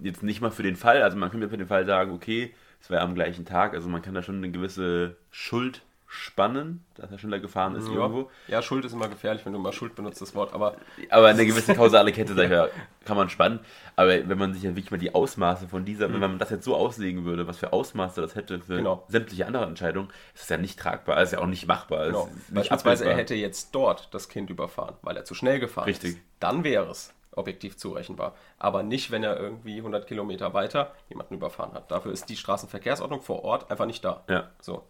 jetzt 0.00 0.22
nicht 0.22 0.40
mal 0.40 0.52
für 0.52 0.62
den 0.62 0.76
Fall, 0.76 1.02
also 1.02 1.16
man 1.16 1.32
könnte 1.32 1.48
für 1.48 1.58
den 1.58 1.66
Fall 1.66 1.84
sagen, 1.84 2.12
okay, 2.12 2.54
es 2.80 2.88
wäre 2.88 3.02
am 3.02 3.16
gleichen 3.16 3.44
Tag, 3.44 3.74
also 3.74 3.88
man 3.88 4.02
kann 4.02 4.14
da 4.14 4.22
schon 4.22 4.36
eine 4.36 4.52
gewisse 4.52 5.16
Schuld 5.32 5.82
spannen, 6.12 6.84
dass 6.96 7.10
er 7.12 7.18
schneller 7.18 7.38
gefahren 7.38 7.76
ist 7.76 7.86
Ja. 7.86 7.94
irgendwo. 7.94 8.30
ja, 8.48 8.60
Schuld 8.62 8.84
ist 8.84 8.92
immer 8.92 9.08
gefährlich, 9.08 9.46
wenn 9.46 9.52
du 9.52 9.60
immer 9.60 9.72
Schuld 9.72 9.94
benutzt, 9.94 10.20
das 10.20 10.34
Wort. 10.34 10.52
Aber 10.52 10.74
Aber 11.08 11.28
eine 11.28 11.46
gewisse 11.46 11.72
kausale 11.74 12.10
Kette, 12.10 12.34
sag 12.34 12.44
ich 12.44 12.50
mal, 12.50 12.68
kann 13.04 13.16
man 13.16 13.28
spannen. 13.30 13.60
Aber 13.94 14.08
wenn 14.28 14.36
man 14.36 14.52
sich 14.52 14.64
ja 14.64 14.70
wirklich 14.70 14.90
mal 14.90 14.98
die 14.98 15.14
Ausmaße 15.14 15.68
von 15.68 15.84
dieser, 15.84 16.12
wenn 16.12 16.18
man 16.18 16.38
das 16.40 16.50
jetzt 16.50 16.64
so 16.64 16.74
auslegen 16.74 17.24
würde, 17.24 17.46
was 17.46 17.58
für 17.58 17.72
Ausmaße 17.72 18.20
das 18.20 18.34
hätte 18.34 18.58
für 18.60 18.72
Mhm. 18.72 18.78
Genau. 18.78 19.04
sämtliche 19.06 19.46
andere 19.46 19.66
Entscheidungen, 19.66 20.08
ist 20.34 20.42
das 20.42 20.48
ja 20.48 20.56
nicht 20.56 20.78
tragbar, 20.80 21.22
ist 21.22 21.32
ja 21.32 21.38
auch 21.38 21.46
nicht 21.46 21.68
machbar. 21.68 22.06
genau, 22.06 22.26
nicht 22.26 22.52
beispielsweise 22.54 23.04
er 23.04 23.10
abbildbar. 23.12 23.16
hätte 23.18 23.34
jetzt 23.36 23.72
dort 23.72 24.12
das 24.12 24.28
Kind 24.28 24.50
überfahren, 24.50 24.96
weil 25.02 25.16
er 25.16 25.24
zu 25.24 25.34
schnell 25.34 25.60
gefahren 25.60 25.84
Richtig. 25.84 26.16
ist. 26.16 26.18
Dann 26.40 26.64
wäre 26.64 26.90
es 26.90 27.14
objektiv 27.36 27.76
zurechenbar. 27.76 28.34
Aber 28.58 28.82
nicht, 28.82 29.12
wenn 29.12 29.22
er 29.22 29.38
irgendwie 29.38 29.76
100 29.78 30.08
Kilometer 30.08 30.52
weiter 30.54 30.92
jemanden 31.08 31.34
überfahren 31.34 31.72
hat. 31.72 31.88
Dafür 31.90 32.10
ist 32.10 32.28
die 32.28 32.36
Straßenverkehrsordnung 32.36 33.20
vor 33.22 33.44
Ort 33.44 33.70
einfach 33.70 33.86
nicht 33.86 34.04
da. 34.04 34.24
Ja. 34.28 34.48
So. 34.60 34.82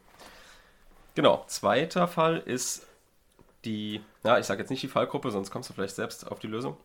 Genau. 1.14 1.44
Zweiter 1.46 2.08
Fall 2.08 2.38
ist 2.38 2.86
die, 3.64 4.00
ja, 4.24 4.38
ich 4.38 4.46
sage 4.46 4.60
jetzt 4.60 4.70
nicht 4.70 4.82
die 4.82 4.88
Fallgruppe, 4.88 5.30
sonst 5.30 5.50
kommst 5.50 5.68
du 5.70 5.74
vielleicht 5.74 5.96
selbst 5.96 6.30
auf 6.30 6.38
die 6.38 6.46
Lösung. 6.46 6.76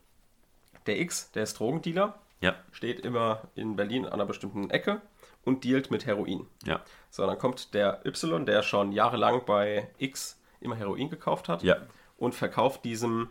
Der 0.88 1.00
X, 1.00 1.32
der 1.32 1.44
ist 1.44 1.58
Drogendealer, 1.60 2.16
Ja, 2.42 2.56
steht 2.72 3.00
immer 3.00 3.42
in 3.56 3.76
Berlin 3.76 4.06
an 4.06 4.14
einer 4.14 4.26
bestimmten 4.26 4.70
Ecke 4.70 5.02
und 5.44 5.64
dealt 5.64 5.90
mit 5.92 6.06
Heroin. 6.06 6.48
ja, 6.66 6.82
So, 7.10 7.26
dann 7.26 7.38
kommt 7.40 7.74
der 7.74 8.06
Y, 8.06 8.46
der 8.46 8.62
schon 8.64 8.92
jahrelang 8.92 9.46
bei 9.46 9.90
X 9.98 10.40
immer 10.60 10.76
Heroin 10.76 11.10
gekauft 11.10 11.48
hat 11.50 11.64
ja, 11.64 11.78
und 12.18 12.36
verkauft 12.36 12.84
diesem 12.84 13.30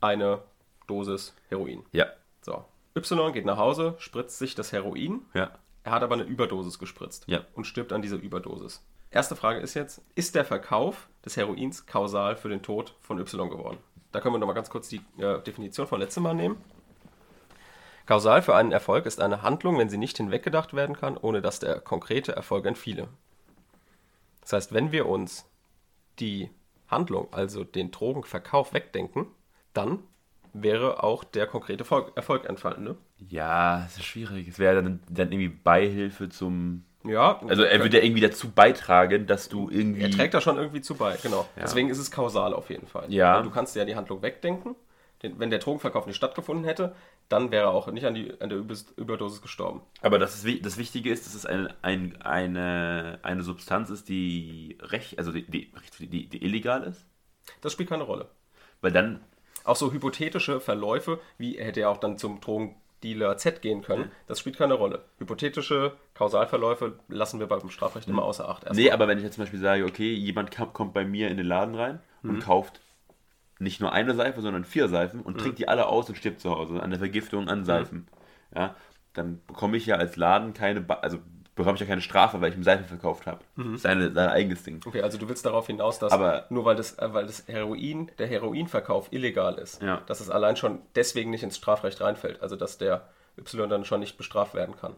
eine 0.00 0.42
Dosis 0.86 1.34
Heroin. 1.48 1.84
ja, 1.92 2.06
So, 2.42 2.64
Y 2.96 3.32
geht 3.32 3.44
nach 3.46 3.58
Hause, 3.58 3.94
spritzt 3.98 4.38
sich 4.38 4.54
das 4.54 4.72
Heroin, 4.72 5.20
ja. 5.34 5.50
er 5.84 5.92
hat 5.92 6.02
aber 6.02 6.14
eine 6.14 6.24
Überdosis 6.24 6.78
gespritzt 6.78 7.24
Ja. 7.28 7.44
und 7.54 7.66
stirbt 7.66 7.92
an 7.92 8.02
dieser 8.02 8.16
Überdosis. 8.16 8.82
Erste 9.10 9.34
Frage 9.34 9.60
ist 9.60 9.74
jetzt, 9.74 10.02
ist 10.14 10.34
der 10.36 10.44
Verkauf 10.44 11.08
des 11.24 11.36
Heroins 11.36 11.86
kausal 11.86 12.36
für 12.36 12.48
den 12.48 12.62
Tod 12.62 12.94
von 13.00 13.18
Y 13.18 13.50
geworden? 13.50 13.78
Da 14.12 14.20
können 14.20 14.34
wir 14.34 14.38
nochmal 14.38 14.54
ganz 14.54 14.70
kurz 14.70 14.88
die 14.88 15.00
äh, 15.18 15.42
Definition 15.42 15.86
von 15.86 16.00
letztem 16.00 16.22
Mal 16.22 16.34
nehmen. 16.34 16.56
Kausal 18.06 18.42
für 18.42 18.56
einen 18.56 18.72
Erfolg 18.72 19.06
ist 19.06 19.20
eine 19.20 19.42
Handlung, 19.42 19.78
wenn 19.78 19.88
sie 19.88 19.98
nicht 19.98 20.16
hinweggedacht 20.16 20.74
werden 20.74 20.96
kann, 20.96 21.16
ohne 21.16 21.42
dass 21.42 21.60
der 21.60 21.80
konkrete 21.80 22.32
Erfolg 22.32 22.66
entfiele. 22.66 23.08
Das 24.42 24.52
heißt, 24.52 24.72
wenn 24.72 24.90
wir 24.92 25.06
uns 25.06 25.46
die 26.18 26.50
Handlung, 26.88 27.28
also 27.32 27.64
den 27.64 27.90
Drogenverkauf, 27.90 28.72
wegdenken, 28.72 29.26
dann 29.74 30.02
wäre 30.52 31.02
auch 31.02 31.22
der 31.24 31.46
konkrete 31.46 31.84
Erfolg, 32.16 32.48
entfallen. 32.48 32.82
Ne? 32.82 32.96
Ja, 33.28 33.84
es 33.86 33.96
ist 33.96 34.04
schwierig. 34.04 34.48
Es 34.48 34.58
wäre 34.58 34.82
dann, 34.82 35.00
dann 35.08 35.30
irgendwie 35.32 35.48
Beihilfe 35.48 36.28
zum. 36.28 36.84
Ja, 37.04 37.40
Also 37.46 37.62
er 37.62 37.80
würde 37.80 37.96
ja 37.98 38.02
irgendwie 38.04 38.20
dazu 38.20 38.50
beitragen, 38.50 39.26
dass 39.26 39.48
du 39.48 39.70
irgendwie. 39.70 40.02
Er 40.02 40.10
trägt 40.10 40.34
da 40.34 40.40
schon 40.40 40.58
irgendwie 40.58 40.82
zu 40.82 40.94
bei, 40.94 41.16
genau. 41.22 41.48
Deswegen 41.56 41.88
ist 41.88 41.98
es 41.98 42.10
kausal 42.10 42.52
auf 42.52 42.68
jeden 42.68 42.86
Fall. 42.86 43.10
Ja. 43.12 43.36
Weil 43.36 43.42
Du 43.44 43.50
kannst 43.50 43.74
ja 43.74 43.84
die 43.84 43.96
Handlung 43.96 44.22
wegdenken. 44.22 44.76
Den, 45.22 45.38
wenn 45.38 45.50
der 45.50 45.58
Drogenverkauf 45.58 46.06
nicht 46.06 46.16
stattgefunden 46.16 46.64
hätte, 46.64 46.94
dann 47.28 47.50
wäre 47.50 47.64
er 47.66 47.70
auch 47.70 47.90
nicht 47.90 48.06
an, 48.06 48.14
die, 48.14 48.32
an 48.40 48.48
der 48.48 48.58
Überdosis 48.96 49.42
gestorben. 49.42 49.82
Aber 50.00 50.18
das, 50.18 50.42
ist, 50.42 50.64
das 50.64 50.78
Wichtige 50.78 51.10
ist, 51.10 51.26
dass 51.26 51.34
es 51.34 51.44
eine, 51.44 51.74
ein, 51.82 52.20
eine, 52.22 53.18
eine 53.22 53.42
Substanz 53.42 53.90
ist, 53.90 54.08
die 54.08 54.78
recht, 54.80 55.18
also 55.18 55.30
die, 55.30 55.42
die, 55.42 56.26
die, 56.28 56.42
illegal 56.42 56.82
ist. 56.84 57.04
Das 57.60 57.72
spielt 57.72 57.90
keine 57.90 58.04
Rolle. 58.04 58.28
Weil 58.80 58.92
dann, 58.92 59.20
Auch 59.64 59.76
so 59.76 59.92
hypothetische 59.92 60.58
Verläufe, 60.58 61.20
wie 61.36 61.56
er 61.56 61.66
hätte 61.66 61.80
ja 61.80 61.90
auch 61.90 61.98
dann 61.98 62.16
zum 62.16 62.40
Drogendealer 63.00 63.36
Z 63.36 63.62
gehen 63.62 63.82
können, 63.82 64.10
das 64.26 64.38
spielt 64.40 64.56
keine 64.58 64.74
Rolle. 64.74 65.04
Hypothetische 65.18 65.92
Kausalverläufe 66.14 66.98
lassen 67.08 67.40
wir 67.40 67.46
beim 67.46 67.68
Strafrecht 67.70 68.08
immer 68.08 68.22
außer 68.22 68.48
Acht. 68.48 68.64
Erstmal. 68.64 68.84
nee, 68.84 68.90
aber 68.90 69.08
wenn 69.08 69.18
ich 69.18 69.24
jetzt 69.24 69.34
zum 69.36 69.42
Beispiel 69.44 69.60
sage, 69.60 69.84
okay, 69.84 70.12
jemand 70.12 70.50
kommt 70.72 70.92
bei 70.92 71.04
mir 71.04 71.28
in 71.28 71.36
den 71.36 71.46
Laden 71.46 71.74
rein 71.74 72.00
und 72.22 72.40
kauft 72.40 72.80
nicht 73.58 73.80
nur 73.80 73.92
eine 73.92 74.14
Seife, 74.14 74.40
sondern 74.40 74.64
vier 74.64 74.88
Seifen 74.88 75.20
und 75.20 75.38
trinkt 75.38 75.58
die 75.58 75.68
alle 75.68 75.86
aus 75.86 76.08
und 76.08 76.16
stirbt 76.16 76.40
zu 76.40 76.50
Hause 76.50 76.82
an 76.82 76.90
der 76.90 76.98
Vergiftung 76.98 77.48
an 77.48 77.64
Seifen. 77.64 78.06
Ja, 78.54 78.74
dann 79.12 79.40
bekomme 79.46 79.76
ich 79.76 79.86
ja 79.86 79.96
als 79.96 80.16
Laden 80.16 80.54
keine, 80.54 80.80
Ba- 80.80 81.00
also 81.00 81.18
bekomme 81.60 81.76
ich 81.76 81.80
ja 81.80 81.86
keine 81.86 82.00
Strafe, 82.00 82.40
weil 82.40 82.50
ich 82.50 82.56
ihm 82.56 82.64
Seife 82.64 82.84
verkauft 82.84 83.26
habe. 83.26 83.38
Seine, 83.76 84.12
sein 84.12 84.28
eigenes 84.28 84.62
Ding. 84.64 84.80
Okay, 84.84 85.02
also 85.02 85.16
du 85.18 85.28
willst 85.28 85.46
darauf 85.46 85.66
hinaus, 85.66 85.98
dass 85.98 86.12
Aber- 86.12 86.46
nur 86.50 86.64
weil 86.64 86.76
das, 86.76 86.98
äh, 86.98 87.12
weil 87.14 87.26
das 87.26 87.44
Heroin, 87.46 88.10
der 88.18 88.26
Heroinverkauf 88.26 89.12
illegal 89.12 89.54
ist, 89.58 89.82
Ja. 89.82 90.02
dass 90.06 90.20
es 90.20 90.28
allein 90.30 90.56
schon 90.56 90.80
deswegen 90.94 91.30
nicht 91.30 91.42
ins 91.42 91.56
Strafrecht 91.56 92.00
reinfällt. 92.00 92.42
Also 92.42 92.56
dass 92.56 92.78
der 92.78 93.08
Y 93.38 93.68
dann 93.70 93.84
schon 93.84 94.00
nicht 94.00 94.16
bestraft 94.18 94.54
werden 94.54 94.74
kann. 94.76 94.94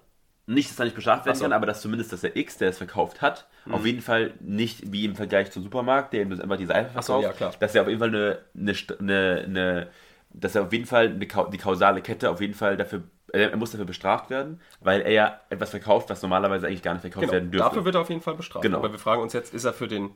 nicht, 0.47 0.69
dass 0.71 0.79
er 0.81 0.85
nicht 0.87 0.97
bestraft 0.97 1.25
werden 1.27 1.37
so. 1.37 1.45
Mhm. 1.45 1.51
kann, 1.51 1.57
aber 1.57 1.67
dass 1.67 1.81
zumindest, 1.83 2.13
dass 2.13 2.23
der 2.23 2.37
X, 2.37 2.59
der 2.59 2.71
es 2.71 2.79
verkauft 2.79 3.23
hat, 3.23 3.47
auf 3.71 3.87
jeden 3.87 4.01
Fall 4.03 4.35
nicht 4.41 4.91
wie 4.93 5.05
im 5.05 5.15
Vergleich 5.15 5.53
zum 5.53 5.63
Supermarkt, 5.63 6.13
der 6.13 6.23
ihm 6.23 6.33
einfach 6.33 6.57
die 6.57 6.67
Seife 6.67 6.91
Ach 6.97 7.03
so, 7.03 7.21
verkauft, 7.21 7.41
ja, 7.41 7.49
klar. 7.51 7.61
dass 7.61 7.75
er 7.77 7.83
auf 7.83 7.89
jeden 7.89 8.01
Fall 8.01 8.09
eine, 8.09 8.39
eine, 8.59 8.75
eine, 8.99 9.43
eine 9.47 9.89
dass 10.35 10.55
er 10.57 10.63
auf 10.63 10.73
jeden 10.73 10.87
Fall 10.87 11.07
eine, 11.11 11.19
die 11.19 11.59
kausale 11.59 12.03
Kette 12.03 12.29
auf 12.31 12.41
jeden 12.41 12.55
Fall 12.55 12.77
dafür, 12.77 13.03
er 13.33 13.57
muss 13.57 13.71
dafür 13.71 13.87
bestraft 13.87 14.31
werden, 14.31 14.61
weil 14.81 15.01
er 15.01 15.13
ja 15.13 15.41
etwas 15.51 15.71
verkauft, 15.71 16.11
was 16.11 16.21
normalerweise 16.23 16.67
eigentlich 16.67 16.83
gar 16.83 16.93
nicht 16.93 17.01
verkauft 17.03 17.23
Genau, 17.23 17.33
werden 17.33 17.51
dürfte. 17.51 17.69
dafür 17.69 17.85
wird 17.85 17.95
er 17.95 18.01
auf 18.03 18.09
jeden 18.11 18.21
Fall 18.21 18.35
bestraft. 18.35 18.63
Genau. 18.63 18.79
Aber 18.79 18.93
wir 18.93 18.99
fragen 18.99 19.23
uns 19.23 19.33
jetzt, 19.33 19.55
ist 19.55 19.65
er 19.65 19.73
für 19.73 19.89
den 19.89 20.11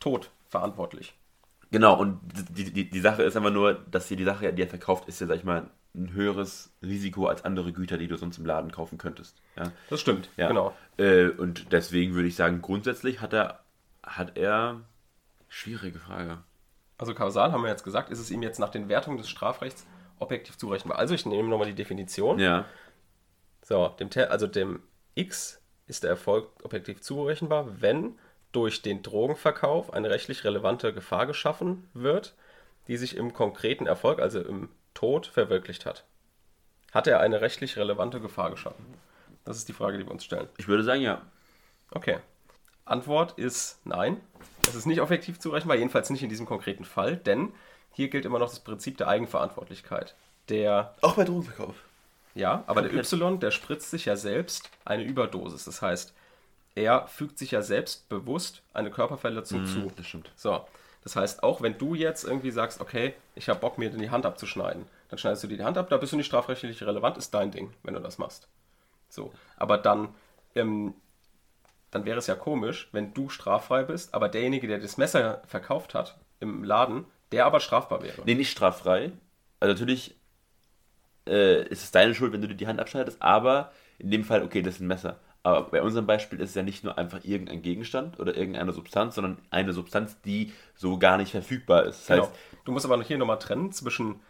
Tod 0.00 0.30
verantwortlich? 0.48 1.14
Genau, 1.70 1.98
und 1.98 2.20
die, 2.50 2.70
die, 2.72 2.90
die 2.90 3.00
Sache 3.00 3.22
ist 3.22 3.36
einfach 3.36 3.50
nur, 3.52 3.74
dass 3.90 4.08
hier 4.08 4.16
die 4.16 4.24
Sache, 4.24 4.52
die 4.52 4.62
er 4.62 4.68
verkauft, 4.68 5.08
ist 5.08 5.20
ja, 5.20 5.26
sag 5.26 5.36
ich 5.36 5.44
mal, 5.44 5.70
ein 5.94 6.12
höheres 6.12 6.70
Risiko 6.82 7.26
als 7.26 7.44
andere 7.44 7.72
Güter, 7.72 7.98
die 7.98 8.08
du 8.08 8.16
sonst 8.16 8.38
im 8.38 8.46
Laden 8.46 8.72
kaufen 8.72 8.96
könntest. 8.98 9.40
Ja. 9.56 9.72
Das 9.90 10.00
stimmt, 10.00 10.28
Ja. 10.36 10.48
genau. 10.48 10.74
Äh, 10.98 11.28
und 11.28 11.72
deswegen 11.72 12.14
würde 12.14 12.28
ich 12.28 12.36
sagen, 12.36 12.62
grundsätzlich 12.62 13.20
hat 13.20 13.32
er, 13.34 13.60
hat 14.02 14.36
er, 14.38 14.80
schwierige 15.48 15.98
Frage. 15.98 16.38
Also 16.98 17.14
kausal 17.14 17.52
haben 17.52 17.62
wir 17.62 17.68
jetzt 17.70 17.84
gesagt, 17.84 18.10
ist 18.10 18.20
es 18.20 18.30
ihm 18.30 18.42
jetzt 18.42 18.58
nach 18.58 18.70
den 18.70 18.88
Wertungen 18.88 19.18
des 19.18 19.28
Strafrechts 19.28 19.86
objektiv 20.22 20.56
zurechenbar. 20.56 20.98
Also 20.98 21.14
ich 21.14 21.26
nehme 21.26 21.48
nochmal 21.48 21.66
die 21.66 21.74
Definition. 21.74 22.38
Ja, 22.38 22.64
So, 23.62 23.88
dem, 23.88 24.10
also 24.28 24.46
dem 24.46 24.82
X 25.14 25.60
ist 25.86 26.02
der 26.02 26.10
Erfolg 26.10 26.48
objektiv 26.62 27.00
zurechenbar, 27.00 27.80
wenn 27.80 28.18
durch 28.52 28.82
den 28.82 29.02
Drogenverkauf 29.02 29.92
eine 29.92 30.10
rechtlich 30.10 30.44
relevante 30.44 30.92
Gefahr 30.92 31.26
geschaffen 31.26 31.88
wird, 31.94 32.34
die 32.88 32.96
sich 32.96 33.16
im 33.16 33.32
konkreten 33.32 33.86
Erfolg, 33.86 34.20
also 34.20 34.40
im 34.40 34.68
Tod, 34.94 35.26
verwirklicht 35.26 35.86
hat. 35.86 36.04
Hat 36.92 37.06
er 37.06 37.20
eine 37.20 37.40
rechtlich 37.40 37.76
relevante 37.76 38.20
Gefahr 38.20 38.50
geschaffen? 38.50 38.84
Das 39.44 39.56
ist 39.56 39.68
die 39.68 39.72
Frage, 39.72 39.98
die 39.98 40.04
wir 40.04 40.12
uns 40.12 40.24
stellen. 40.24 40.48
ich 40.58 40.68
würde 40.68 40.84
sagen, 40.84 41.00
ja. 41.00 41.22
Okay. 41.90 42.18
Antwort 42.84 43.38
ist 43.38 43.80
nein. 43.84 44.20
Es 44.68 44.74
ist 44.74 44.86
nicht 44.86 45.00
objektiv 45.00 45.38
zurechenbar, 45.38 45.76
jedenfalls 45.76 46.10
nicht 46.10 46.22
in 46.22 46.28
diesem 46.28 46.46
konkreten 46.46 46.84
Fall, 46.84 47.16
denn 47.16 47.52
hier 47.92 48.08
gilt 48.08 48.24
immer 48.24 48.38
noch 48.38 48.48
das 48.48 48.60
Prinzip 48.60 48.98
der 48.98 49.08
Eigenverantwortlichkeit. 49.08 50.14
Der 50.48 50.94
Auch 51.00 51.14
bei 51.14 51.24
Drogenverkauf. 51.24 51.76
ja, 52.34 52.64
aber 52.66 52.82
der 52.82 52.90
Komplett. 52.90 53.12
Y, 53.12 53.40
der 53.40 53.50
spritzt 53.50 53.90
sich 53.90 54.06
ja 54.06 54.16
selbst 54.16 54.70
eine 54.84 55.04
Überdosis. 55.04 55.64
Das 55.64 55.82
heißt, 55.82 56.14
er 56.74 57.06
fügt 57.06 57.38
sich 57.38 57.50
ja 57.50 57.62
selbst 57.62 58.08
bewusst 58.08 58.62
eine 58.72 58.90
Körperverletzung 58.90 59.66
zu. 59.66 59.92
Das 59.96 60.06
stimmt. 60.06 60.30
So, 60.36 60.64
das 61.04 61.16
heißt, 61.16 61.42
auch 61.42 61.60
wenn 61.60 61.78
du 61.78 61.94
jetzt 61.94 62.24
irgendwie 62.24 62.50
sagst, 62.50 62.80
okay, 62.80 63.14
ich 63.34 63.48
habe 63.48 63.60
Bock, 63.60 63.78
mir 63.78 63.90
die 63.90 64.10
Hand 64.10 64.24
abzuschneiden, 64.24 64.86
dann 65.08 65.18
schneidest 65.18 65.44
du 65.44 65.48
dir 65.48 65.58
die 65.58 65.64
Hand 65.64 65.76
ab, 65.76 65.90
da 65.90 65.96
bist 65.98 66.12
du 66.12 66.16
nicht 66.16 66.26
strafrechtlich 66.26 66.82
relevant, 66.82 67.18
ist 67.18 67.34
dein 67.34 67.50
Ding, 67.50 67.72
wenn 67.82 67.94
du 67.94 68.00
das 68.00 68.18
machst. 68.18 68.48
So, 69.08 69.32
aber 69.56 69.76
dann, 69.76 70.14
ähm, 70.54 70.94
dann 71.90 72.06
wäre 72.06 72.18
es 72.18 72.28
ja 72.28 72.34
komisch, 72.34 72.88
wenn 72.92 73.12
du 73.12 73.28
straffrei 73.28 73.82
bist, 73.82 74.14
aber 74.14 74.28
derjenige, 74.28 74.66
der 74.66 74.78
das 74.78 74.96
Messer 74.96 75.42
verkauft 75.46 75.94
hat 75.94 76.16
im 76.40 76.64
Laden, 76.64 77.04
der 77.32 77.46
aber 77.46 77.60
strafbar 77.60 78.02
wäre. 78.02 78.22
Nee, 78.24 78.34
nicht 78.34 78.50
straffrei. 78.50 79.12
Also 79.60 79.72
natürlich 79.74 80.14
äh, 81.28 81.62
ist 81.68 81.84
es 81.84 81.90
deine 81.90 82.14
Schuld, 82.14 82.32
wenn 82.32 82.42
du 82.42 82.48
dir 82.48 82.54
die 82.54 82.66
Hand 82.66 82.80
abschneidest, 82.80 83.20
aber 83.22 83.72
in 83.98 84.10
dem 84.10 84.24
Fall, 84.24 84.42
okay, 84.42 84.62
das 84.62 84.74
ist 84.76 84.80
ein 84.80 84.86
Messer. 84.86 85.18
Aber 85.44 85.62
bei 85.70 85.82
unserem 85.82 86.06
Beispiel 86.06 86.40
ist 86.40 86.50
es 86.50 86.54
ja 86.54 86.62
nicht 86.62 86.84
nur 86.84 86.98
einfach 86.98 87.24
irgendein 87.24 87.62
Gegenstand 87.62 88.20
oder 88.20 88.36
irgendeine 88.36 88.72
Substanz, 88.72 89.16
sondern 89.16 89.38
eine 89.50 89.72
Substanz, 89.72 90.20
die 90.22 90.52
so 90.76 90.98
gar 90.98 91.16
nicht 91.16 91.32
verfügbar 91.32 91.84
ist. 91.84 92.00
Das 92.00 92.06
Genau. 92.16 92.22
heißt, 92.28 92.32
Du 92.64 92.70
musst 92.72 92.84
aber 92.86 92.96
noch 92.96 93.04
hier 93.06 93.18
nochmal 93.18 93.40
trennen 93.40 93.72
zwischen 93.72 94.20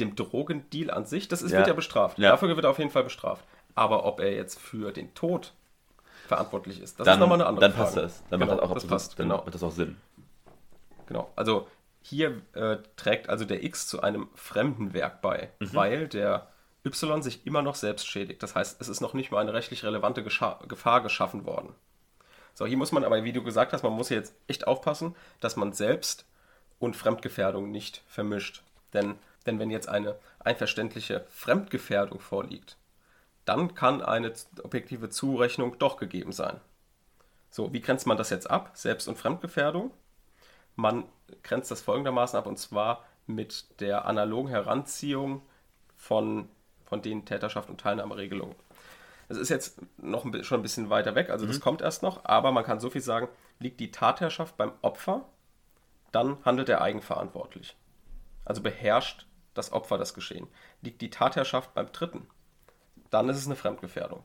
dem 0.00 0.16
Drogendeal 0.16 0.90
an 0.90 1.06
sich, 1.06 1.28
das 1.28 1.40
ist, 1.42 1.52
Ja. 1.52 1.58
wird 1.58 1.68
ja 1.68 1.72
bestraft. 1.74 2.18
Ja. 2.18 2.30
Dafür 2.30 2.48
wird 2.48 2.64
er 2.64 2.70
auf 2.70 2.78
jeden 2.78 2.90
Fall 2.90 3.04
bestraft. 3.04 3.44
Aber 3.76 4.04
ob 4.04 4.18
er 4.20 4.34
jetzt 4.34 4.58
für 4.58 4.90
den 4.92 5.14
Tod 5.14 5.52
verantwortlich 6.26 6.80
ist, 6.80 6.98
das 6.98 7.04
dann, 7.04 7.14
ist 7.14 7.20
nochmal 7.20 7.40
eine 7.40 7.46
andere 7.48 7.68
dann 7.68 7.76
passt 7.76 7.94
Frage. 7.94 8.06
das. 8.08 8.24
Dann 8.28 8.40
genau, 8.40 8.52
macht 8.52 8.62
das 8.62 8.68
auch 8.70 8.74
das 8.74 8.82
absolut, 8.84 8.90
passt, 8.90 9.18
dann 9.20 9.28
genau. 9.28 9.42
macht 9.44 9.54
das 9.54 9.62
auch 9.62 9.70
Sinn. 9.70 9.96
genau. 11.06 11.30
Also 11.36 11.68
hier 12.08 12.40
äh, 12.52 12.76
trägt 12.94 13.28
also 13.28 13.44
der 13.44 13.64
X 13.64 13.88
zu 13.88 14.00
einem 14.00 14.28
fremden 14.34 14.94
Werk 14.94 15.22
bei, 15.22 15.50
Mhm. 15.58 15.74
weil 15.74 16.08
der 16.08 16.48
Y 16.84 17.20
sich 17.20 17.44
immer 17.46 17.62
noch 17.62 17.74
selbst 17.74 18.06
schädigt. 18.06 18.42
Das 18.44 18.54
heißt, 18.54 18.80
es 18.80 18.88
ist 18.88 19.00
noch 19.00 19.12
nicht 19.12 19.32
mal 19.32 19.40
eine 19.40 19.52
rechtlich 19.52 19.82
relevante 19.82 20.22
Gescha 20.22 20.60
Gefahr 20.68 21.02
geschaffen 21.02 21.44
worden. 21.44 21.74
So, 22.54 22.64
hier 22.64 22.76
muss 22.76 22.92
man 22.92 23.02
aber, 23.04 23.24
wie 23.24 23.32
du 23.32 23.42
gesagt 23.42 23.72
hast, 23.72 23.82
man 23.82 23.92
muss 23.92 24.08
jetzt 24.08 24.34
echt 24.46 24.68
aufpassen, 24.68 25.16
dass 25.40 25.56
man 25.56 25.72
selbst 25.72 26.24
und 26.78 26.94
Fremdgefährdung 26.94 27.72
nicht 27.72 28.02
vermischt. 28.06 28.62
Denn, 28.92 29.16
denn 29.44 29.58
wenn 29.58 29.70
jetzt 29.70 29.88
eine 29.88 30.16
einverständliche 30.38 31.26
Fremdgefährdung 31.30 32.20
vorliegt, 32.20 32.76
dann 33.46 33.74
kann 33.74 34.00
eine 34.00 34.32
objektive 34.62 35.10
Zurechnung 35.10 35.76
doch 35.78 35.96
gegeben 35.96 36.32
sein. 36.32 36.60
So, 37.50 37.72
wie 37.72 37.80
grenzt 37.80 38.06
man 38.06 38.16
das 38.16 38.30
jetzt 38.30 38.48
ab? 38.48 38.70
Selbst- 38.74 39.08
und 39.08 39.18
Fremdgefährdung? 39.18 39.90
Man 40.76 41.04
grenzt 41.42 41.70
das 41.70 41.80
folgendermaßen 41.80 42.38
ab 42.38 42.46
und 42.46 42.58
zwar 42.58 43.04
mit 43.26 43.80
der 43.80 44.06
analogen 44.06 44.48
Heranziehung 44.48 45.42
von, 45.96 46.48
von 46.84 47.02
den 47.02 47.24
Täterschaft 47.24 47.68
und 47.68 47.80
Teilnahmeregelungen. 47.80 48.54
Es 49.28 49.36
ist 49.36 49.48
jetzt 49.48 49.80
noch 49.98 50.24
ein, 50.24 50.44
schon 50.44 50.60
ein 50.60 50.62
bisschen 50.62 50.88
weiter 50.88 51.16
weg, 51.16 51.30
also 51.30 51.46
das 51.46 51.60
kommt 51.60 51.82
erst 51.82 52.02
noch, 52.02 52.24
aber 52.24 52.52
man 52.52 52.62
kann 52.62 52.78
so 52.78 52.90
viel 52.90 53.00
sagen, 53.00 53.28
liegt 53.58 53.80
die 53.80 53.90
Tatherrschaft 53.90 54.56
beim 54.56 54.72
Opfer, 54.82 55.24
dann 56.12 56.38
handelt 56.44 56.68
er 56.68 56.80
eigenverantwortlich. 56.80 57.76
Also 58.44 58.62
beherrscht 58.62 59.26
das 59.54 59.72
Opfer 59.72 59.98
das 59.98 60.14
Geschehen. 60.14 60.46
Liegt 60.82 61.00
die 61.00 61.10
Tatherrschaft 61.10 61.74
beim 61.74 61.90
Dritten, 61.90 62.28
dann 63.10 63.28
ist 63.28 63.38
es 63.38 63.46
eine 63.46 63.56
Fremdgefährdung. 63.56 64.22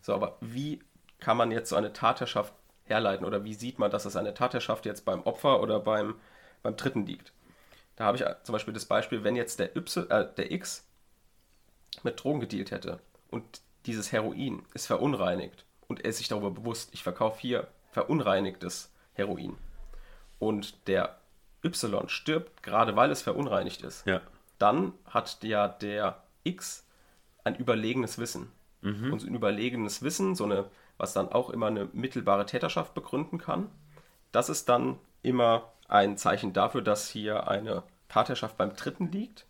So, 0.00 0.14
aber 0.14 0.38
wie 0.40 0.80
kann 1.18 1.36
man 1.36 1.50
jetzt 1.50 1.68
so 1.68 1.76
eine 1.76 1.92
Tatherrschaft 1.92 2.54
herleiten 2.88 3.26
oder 3.26 3.44
wie 3.44 3.54
sieht 3.54 3.78
man, 3.78 3.90
dass 3.90 4.04
es 4.04 4.16
eine 4.16 4.34
Tatherrschaft 4.34 4.86
jetzt 4.86 5.04
beim 5.04 5.22
Opfer 5.22 5.60
oder 5.60 5.80
beim, 5.80 6.14
beim 6.62 6.76
Dritten 6.76 7.06
liegt? 7.06 7.32
Da 7.96 8.04
habe 8.04 8.16
ich 8.16 8.24
zum 8.44 8.52
Beispiel 8.52 8.74
das 8.74 8.84
Beispiel, 8.86 9.24
wenn 9.24 9.36
jetzt 9.36 9.58
der, 9.58 9.76
y, 9.76 10.08
äh, 10.10 10.28
der 10.36 10.50
X 10.52 10.86
mit 12.02 12.22
Drogen 12.22 12.40
gedealt 12.40 12.70
hätte 12.70 13.00
und 13.30 13.60
dieses 13.86 14.12
Heroin 14.12 14.62
ist 14.74 14.86
verunreinigt 14.86 15.64
und 15.88 16.00
er 16.04 16.10
ist 16.10 16.18
sich 16.18 16.28
darüber 16.28 16.50
bewusst, 16.50 16.90
ich 16.92 17.02
verkaufe 17.02 17.40
hier 17.40 17.66
verunreinigtes 17.90 18.92
Heroin 19.14 19.56
und 20.38 20.86
der 20.86 21.18
Y 21.64 22.08
stirbt, 22.08 22.62
gerade 22.62 22.94
weil 22.94 23.10
es 23.10 23.22
verunreinigt 23.22 23.82
ist, 23.82 24.06
Ja. 24.06 24.20
dann 24.58 24.92
hat 25.06 25.42
ja 25.42 25.66
der 25.68 26.22
X 26.44 26.86
ein 27.44 27.56
überlegenes 27.56 28.18
Wissen. 28.18 28.52
Mhm. 28.80 29.12
Und 29.12 29.18
so 29.18 29.26
ein 29.26 29.34
überlegenes 29.34 30.02
Wissen, 30.02 30.36
so 30.36 30.44
eine, 30.44 30.66
was 30.98 31.12
dann 31.12 31.30
auch 31.30 31.50
immer 31.50 31.68
eine 31.68 31.88
mittelbare 31.92 32.44
Täterschaft 32.46 32.94
begründen 32.94 33.38
kann, 33.38 33.70
das 34.32 34.48
ist 34.48 34.68
dann 34.68 34.98
immer 35.22 35.72
ein 35.88 36.18
Zeichen 36.18 36.52
dafür, 36.52 36.82
dass 36.82 37.08
hier 37.08 37.48
eine 37.48 37.82
Tatherrschaft 38.08 38.56
beim 38.56 38.74
Dritten 38.76 39.10
liegt 39.10 39.46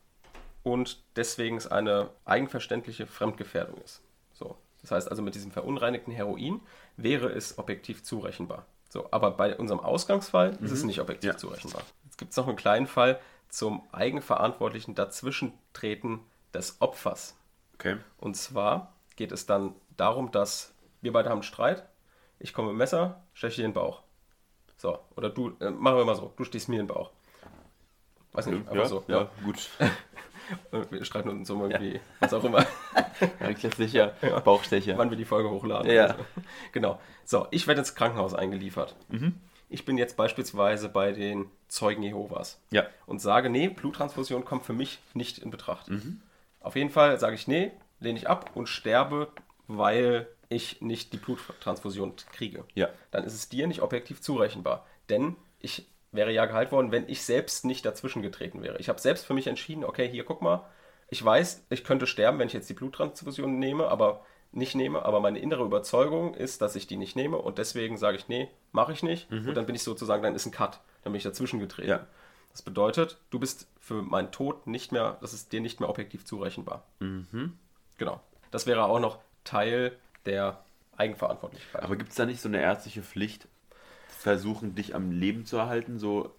und 0.63 1.03
deswegen 1.17 1.57
es 1.57 1.67
eine 1.67 2.11
eigenverständliche 2.25 3.07
Fremdgefährdung 3.07 3.79
ist. 3.83 4.03
So. 4.33 4.57
Das 4.83 4.93
heißt 4.93 5.11
also, 5.11 5.23
mit 5.23 5.35
diesem 5.35 5.51
verunreinigten 5.51 6.13
Heroin 6.13 6.61
wäre 6.97 7.29
es 7.31 7.59
objektiv 7.59 8.05
zurechenbar. 8.05 8.65
So, 8.89 9.09
aber 9.11 9.33
bei 9.33 9.57
unserem 9.57 9.81
Ausgangsfall 9.81 10.57
ist 10.63 10.71
es 10.71 10.85
nicht 10.85 11.01
objektiv 11.01 11.33
Ja. 11.33 11.37
zurechenbar. 11.37 11.83
Jetzt 12.05 12.19
gibt 12.19 12.31
es 12.31 12.37
noch 12.37 12.47
einen 12.47 12.57
kleinen 12.57 12.87
Fall 12.87 13.19
zum 13.49 13.83
eigenverantwortlichen 13.93 14.95
Dazwischentreten 14.95 16.21
des 16.55 16.81
Opfers. 16.81 17.37
Okay. 17.75 17.97
Und 18.19 18.37
zwar 18.37 18.93
geht 19.17 19.33
es 19.33 19.47
dann 19.47 19.75
darum, 19.97 20.31
dass 20.31 20.73
wir 21.01 21.13
beide 21.13 21.29
haben 21.29 21.37
einen 21.39 21.43
Streit, 21.43 21.85
ich 22.39 22.53
komme 22.53 22.69
mit 22.69 22.75
dem 22.75 22.79
Messer, 22.79 23.23
steche 23.33 23.57
dir 23.57 23.69
den 23.69 23.73
Bauch. 23.75 24.03
So, 24.77 24.99
oder 25.17 25.29
du, 25.31 25.57
äh, 25.61 25.71
machen 25.71 25.97
wir 25.99 26.05
mal 26.05 26.15
so, 26.15 26.33
du 26.37 26.45
stichst 26.45 26.69
mir 26.69 26.77
den 26.79 26.87
Bauch. 26.87 27.11
Weiß 28.33 28.47
nicht, 28.47 28.73
Ja, 28.73 28.85
so. 28.87 29.05
ja, 29.09 29.29
gut. 29.45 29.69
Und 30.71 30.91
Wir 30.91 31.05
streiten 31.05 31.29
uns 31.29 31.51
um 31.51 31.61
irgendwie, 31.63 32.01
was 32.21 32.33
auch 32.33 32.43
immer, 32.45 32.65
Ein 33.41 33.55
klassischer 33.55 34.15
Bauchstecher. 34.45 34.97
wann 34.97 35.11
wir 35.11 35.17
die 35.17 35.25
Folge 35.27 35.51
hochladen. 35.51 35.91
Ja. 35.91 36.05
Also, 36.07 36.25
Genau. 36.73 37.01
So, 37.25 37.47
ich 37.51 37.67
werde 37.67 37.81
ins 37.81 37.95
Krankenhaus 37.95 38.33
eingeliefert. 38.35 38.97
Ich 39.69 39.85
bin 39.85 39.99
jetzt 39.99 40.17
beispielsweise 40.17 40.89
bei 40.89 41.13
den 41.13 41.51
Zeugen 41.69 42.03
Jehovas. 42.03 42.59
Ja. 42.71 42.87
und 43.07 43.21
sage, 43.21 43.51
nee, 43.51 43.69
Bluttransfusion 43.69 44.45
kommt 44.47 44.65
für 44.65 44.73
mich 44.73 45.01
nicht 45.13 45.39
in 45.39 45.51
Betracht. 45.51 45.91
Auf 46.61 46.77
jeden 46.77 46.91
Fall 46.91 47.19
sage 47.21 47.35
ich, 47.35 47.47
nee, 47.47 47.73
lehne 48.01 48.19
ich 48.19 48.29
ab 48.31 48.51
und 48.55 48.69
sterbe, 48.69 49.29
weil 49.67 50.29
ich 50.49 50.81
nicht 50.81 51.13
die 51.13 51.19
Bluttransfusion 51.19 52.15
kriege. 52.33 52.65
Ja. 52.75 52.89
Dann 53.11 53.25
ist 53.25 53.35
es 53.35 53.49
dir 53.49 53.67
nicht 53.67 53.83
objektiv 53.83 54.21
zurechenbar. 54.21 54.87
Denn 55.09 55.37
ich 55.61 55.87
wäre 56.13 56.33
ja 56.33 56.47
geheilt 56.47 56.73
worden, 56.73 56.93
wenn 56.93 57.09
ich 57.09 57.23
selbst 57.23 57.65
nicht 57.65 57.85
dazwischen 57.85 58.23
getreten 58.23 58.63
wäre. 58.63 58.79
Ich 58.79 58.89
habe 58.89 59.01
selbst 59.01 59.27
für 59.27 59.35
mich 59.35 59.47
entschieden, 59.47 59.85
okay, 59.85 60.09
hier 60.09 60.25
guck 60.25 60.41
mal, 60.41 60.65
ich 61.09 61.25
weiß, 61.25 61.67
ich 61.71 61.85
könnte 61.85 62.07
sterben, 62.07 62.39
wenn 62.39 62.49
ich 62.49 62.55
jetzt 62.55 62.69
die 62.71 62.75
Bluttransfusion 62.75 63.59
nehme, 63.59 63.89
aber 63.89 64.25
nicht 64.53 64.75
nehme, 64.75 65.05
aber 65.05 65.21
meine 65.21 65.39
innere 65.39 65.65
Überzeugung 65.65 66.35
ist, 66.35 66.63
dass 66.63 66.77
ich 66.77 66.87
die 66.87 66.97
nicht 66.97 67.17
nehme 67.17 67.37
und 67.37 67.59
deswegen 67.59 67.99
sage 67.99 68.17
ich, 68.17 68.29
nee, 68.29 68.49
mache 68.73 68.93
ich 68.93 69.03
nicht 69.03 69.31
und 69.31 69.55
dann 69.55 69.67
bin 69.67 69.75
ich 69.75 69.83
sozusagen, 69.83 70.23
dann 70.23 70.35
ist 70.35 70.47
ein 70.47 70.53
Cut, 70.53 70.81
dann 71.03 71.13
bin 71.13 71.19
ich 71.19 71.25
dazwischen 71.25 71.61
getreten. 71.61 71.91
Ja. 71.91 72.07
Das 72.53 72.63
bedeutet, 72.63 73.19
du 73.29 73.39
bist 73.39 73.69
für 73.79 74.03
meinen 74.03 74.33
Tod 74.33 74.67
nicht 74.67 74.91
mehr, 74.91 75.19
das 75.21 75.35
ist 75.35 75.53
dir 75.53 75.61
nicht 75.61 75.81
mehr 75.81 75.91
objektiv 75.91 76.25
zurechenbar. 76.25 76.85
Genau. 77.99 78.21
Das 78.51 78.67
wäre 78.67 78.85
auch 78.85 79.01
noch 79.01 79.19
Teil 79.45 79.97
der 80.27 80.65
Eigenverantwortlichkeit. 80.97 81.83
Aber 81.83 81.97
gibt 81.97 82.11
es 82.11 82.17
da 82.17 82.27
nicht 82.27 82.41
so 82.41 82.49
eine 82.49 82.61
ärztliche 82.61 83.03
Pflicht, 83.03 83.49
versuchen, 84.09 84.75
dich 84.75 84.95
am 84.95 85.11
Leben 85.11 85.45
zu 85.45 85.57
erhalten? 85.57 85.99
So 85.99 86.35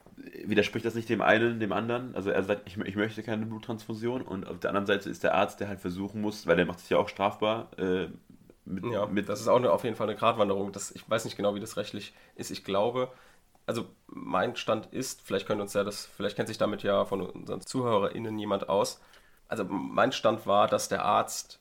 widerspricht 0.45 0.85
das 0.85 0.95
nicht 0.95 1.09
dem 1.09 1.21
einen, 1.21 1.59
dem 1.59 1.71
anderen? 1.71 2.15
Also 2.15 2.29
er 2.29 2.43
sagt, 2.43 2.67
ich, 2.67 2.77
ich 2.77 2.95
möchte 2.95 3.23
keine 3.23 3.45
Bluttransfusion 3.45 4.21
und 4.21 4.47
auf 4.47 4.59
der 4.59 4.69
anderen 4.69 4.87
Seite 4.87 5.09
ist 5.09 5.23
der 5.23 5.33
Arzt, 5.33 5.59
der 5.59 5.69
halt 5.69 5.79
versuchen 5.79 6.21
muss, 6.21 6.45
weil 6.45 6.57
der 6.57 6.65
macht 6.65 6.79
es 6.79 6.89
ja 6.89 6.97
auch 6.97 7.09
strafbar, 7.09 7.69
äh, 7.77 8.07
mit, 8.65 8.85
ja, 8.85 9.07
mit 9.07 9.27
das 9.29 9.41
ist 9.41 9.47
auch 9.47 9.57
eine, 9.57 9.71
auf 9.71 9.83
jeden 9.83 9.95
Fall 9.95 10.07
eine 10.07 10.17
Gratwanderung. 10.17 10.71
Das, 10.71 10.91
ich 10.91 11.09
weiß 11.09 11.25
nicht 11.25 11.37
genau, 11.37 11.55
wie 11.55 11.59
das 11.59 11.75
rechtlich 11.77 12.13
ist. 12.35 12.51
Ich 12.51 12.63
glaube, 12.63 13.11
also 13.65 13.85
mein 14.07 14.55
Stand 14.55 14.87
ist, 14.87 15.21
vielleicht 15.21 15.47
können 15.47 15.61
uns 15.61 15.73
ja 15.73 15.83
das, 15.83 16.05
vielleicht 16.05 16.35
kennt 16.35 16.47
sich 16.47 16.57
damit 16.57 16.83
ja 16.83 17.05
von 17.05 17.21
unseren 17.21 17.61
ZuhörerInnen 17.61 18.37
jemand 18.37 18.69
aus. 18.69 19.01
Also 19.47 19.63
mein 19.65 20.11
Stand 20.11 20.45
war, 20.45 20.67
dass 20.67 20.89
der 20.89 21.03
Arzt 21.03 21.59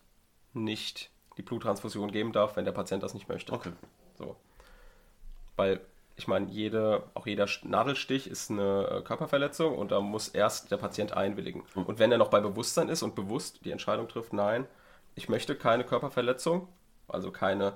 nicht 0.53 1.11
die 1.39 1.43
Bluttransfusion 1.43 2.11
geben 2.11 2.33
darf, 2.33 2.57
wenn 2.57 2.65
der 2.65 2.73
Patient 2.73 3.03
das 3.03 3.15
nicht 3.15 3.29
möchte. 3.29 3.53
Okay. 3.53 3.73
So. 4.19 4.37
Weil, 5.57 5.81
ich 6.17 6.29
meine, 6.29 6.51
jede, 6.51 7.05
auch 7.15 7.27
jeder 7.27 7.47
Nadelstich 7.63 8.29
ist 8.29 8.51
eine 8.51 8.89
äh, 8.89 9.03
Körperverletzung 9.03 9.79
und 9.79 9.93
da 9.93 10.01
muss 10.01 10.29
erst 10.29 10.71
der 10.71 10.77
Patient 10.77 11.17
einwilligen. 11.17 11.63
Und 11.75 11.99
wenn 11.99 12.13
er 12.13 12.19
noch 12.19 12.29
bei 12.29 12.41
Bewusstsein 12.41 12.89
ist 12.89 13.03
und 13.03 13.15
bewusst 13.15 13.65
die 13.65 13.71
Entscheidung 13.71 14.09
trifft, 14.09 14.33
nein, 14.33 14.67
ich 15.15 15.29
möchte 15.29 15.55
keine 15.55 15.85
Körperverletzung, 15.85 16.69
also 17.07 17.31
keine, 17.31 17.75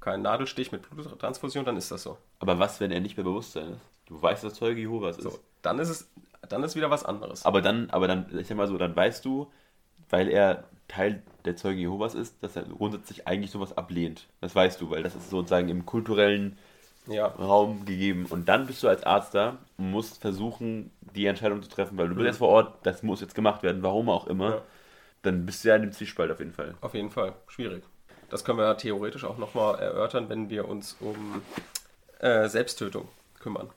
kein 0.00 0.22
Nadelstich 0.22 0.72
mit 0.72 0.88
Bluttransfusion, 0.90 1.64
dann 1.64 1.76
ist 1.76 1.90
das 1.90 2.02
so. 2.02 2.18
Aber 2.40 2.58
was, 2.58 2.80
wenn 2.80 2.90
er 2.90 3.00
nicht 3.00 3.16
mehr 3.16 3.24
Bewusstsein 3.24 3.72
ist? 3.72 3.80
Du 4.06 4.20
weißt, 4.20 4.42
dass 4.42 4.54
Zeuge 4.54 4.80
Jehovas 4.80 5.18
ist. 5.18 5.24
So, 5.24 5.38
dann 5.62 5.78
ist 5.78 5.88
es, 5.88 6.10
dann 6.48 6.64
ist 6.64 6.76
wieder 6.76 6.90
was 6.90 7.04
anderes. 7.04 7.44
Aber 7.44 7.62
dann, 7.62 7.90
aber 7.90 8.08
dann, 8.08 8.26
ich 8.38 8.46
sag 8.46 8.56
mal 8.56 8.66
so, 8.66 8.78
dann 8.78 8.96
weißt 8.96 9.24
du, 9.24 9.50
weil 10.08 10.28
er 10.28 10.64
Teil 10.88 11.22
der 11.44 11.56
Zeugen 11.56 11.78
Jehovas 11.78 12.14
ist, 12.14 12.42
dass 12.42 12.56
er 12.56 12.62
grundsätzlich 12.62 13.26
eigentlich 13.26 13.50
sowas 13.50 13.76
ablehnt. 13.76 14.26
Das 14.40 14.54
weißt 14.54 14.80
du, 14.80 14.90
weil 14.90 15.02
das 15.02 15.14
ist 15.14 15.30
sozusagen 15.30 15.68
im 15.68 15.86
kulturellen 15.86 16.58
Ja, 17.06 17.26
Raum 17.26 17.84
gegeben. 17.86 18.26
Und 18.28 18.48
dann 18.48 18.66
bist 18.66 18.82
du 18.82 18.88
als 18.88 19.02
Arzt 19.04 19.34
da 19.34 19.58
und 19.78 19.90
musst 19.90 20.20
versuchen, 20.20 20.90
die 21.14 21.26
Entscheidung 21.26 21.62
zu 21.62 21.68
treffen, 21.70 21.96
weil 21.96 22.08
du 22.08 22.14
bist 22.14 22.22
Mhm. 22.22 22.26
jetzt 22.26 22.38
vor 22.38 22.48
Ort, 22.48 22.74
das 22.84 23.02
muss 23.02 23.20
jetzt 23.20 23.34
gemacht 23.34 23.62
werden, 23.62 23.82
warum 23.82 24.08
auch 24.10 24.26
immer. 24.26 24.50
Ja. 24.56 24.62
Dann 25.22 25.46
bist 25.46 25.64
du 25.64 25.68
ja 25.68 25.76
in 25.76 25.82
dem 25.82 25.92
Zwiespalt 25.92 26.30
auf 26.30 26.38
jeden 26.38 26.52
Fall. 26.52 26.74
auf 26.80 26.94
jeden 26.94 27.10
Fall. 27.10 27.32
Schwierig. 27.48 27.82
Das 28.30 28.44
können 28.44 28.58
wir 28.58 28.76
theoretisch 28.76 29.24
auch 29.24 29.38
nochmal 29.38 29.78
erörtern, 29.78 30.28
wenn 30.28 30.50
wir 30.50 30.68
uns 30.68 30.96
um 31.00 31.40
äh, 32.20 32.46
Selbsttötung 32.48 33.08
kümmern. 33.40 33.70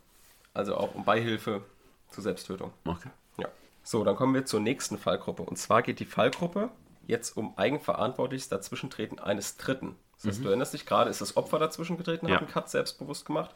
Also 0.53 0.75
auch 0.75 0.93
um 0.93 1.05
Beihilfe 1.05 1.61
zur 2.09 2.23
Selbsttötung. 2.23 2.73
Okay. 2.85 3.09
Ja. 3.37 3.47
So, 3.83 4.03
dann 4.03 4.17
kommen 4.17 4.33
wir 4.33 4.45
zur 4.45 4.59
nächsten 4.59 4.97
Fallgruppe. 4.97 5.43
Und 5.43 5.55
zwar 5.57 5.81
geht 5.83 5.99
die 6.01 6.05
Fallgruppe 6.05 6.69
jetzt 7.11 7.37
um 7.37 7.55
eigenverantwortliches 7.57 8.49
Dazwischentreten 8.49 9.19
eines 9.19 9.57
Dritten. 9.57 9.95
Das 10.17 10.27
heißt, 10.27 10.43
du 10.43 10.47
erinnerst 10.49 10.73
dich, 10.73 10.85
gerade 10.85 11.09
ist 11.09 11.21
das 11.21 11.35
Opfer 11.37 11.59
dazwischen 11.59 11.97
getreten, 11.97 12.27
Ja. 12.27 12.35
hat 12.35 12.41
einen 12.41 12.49
Cut 12.51 12.69
selbstbewusst 12.69 13.25
gemacht. 13.25 13.51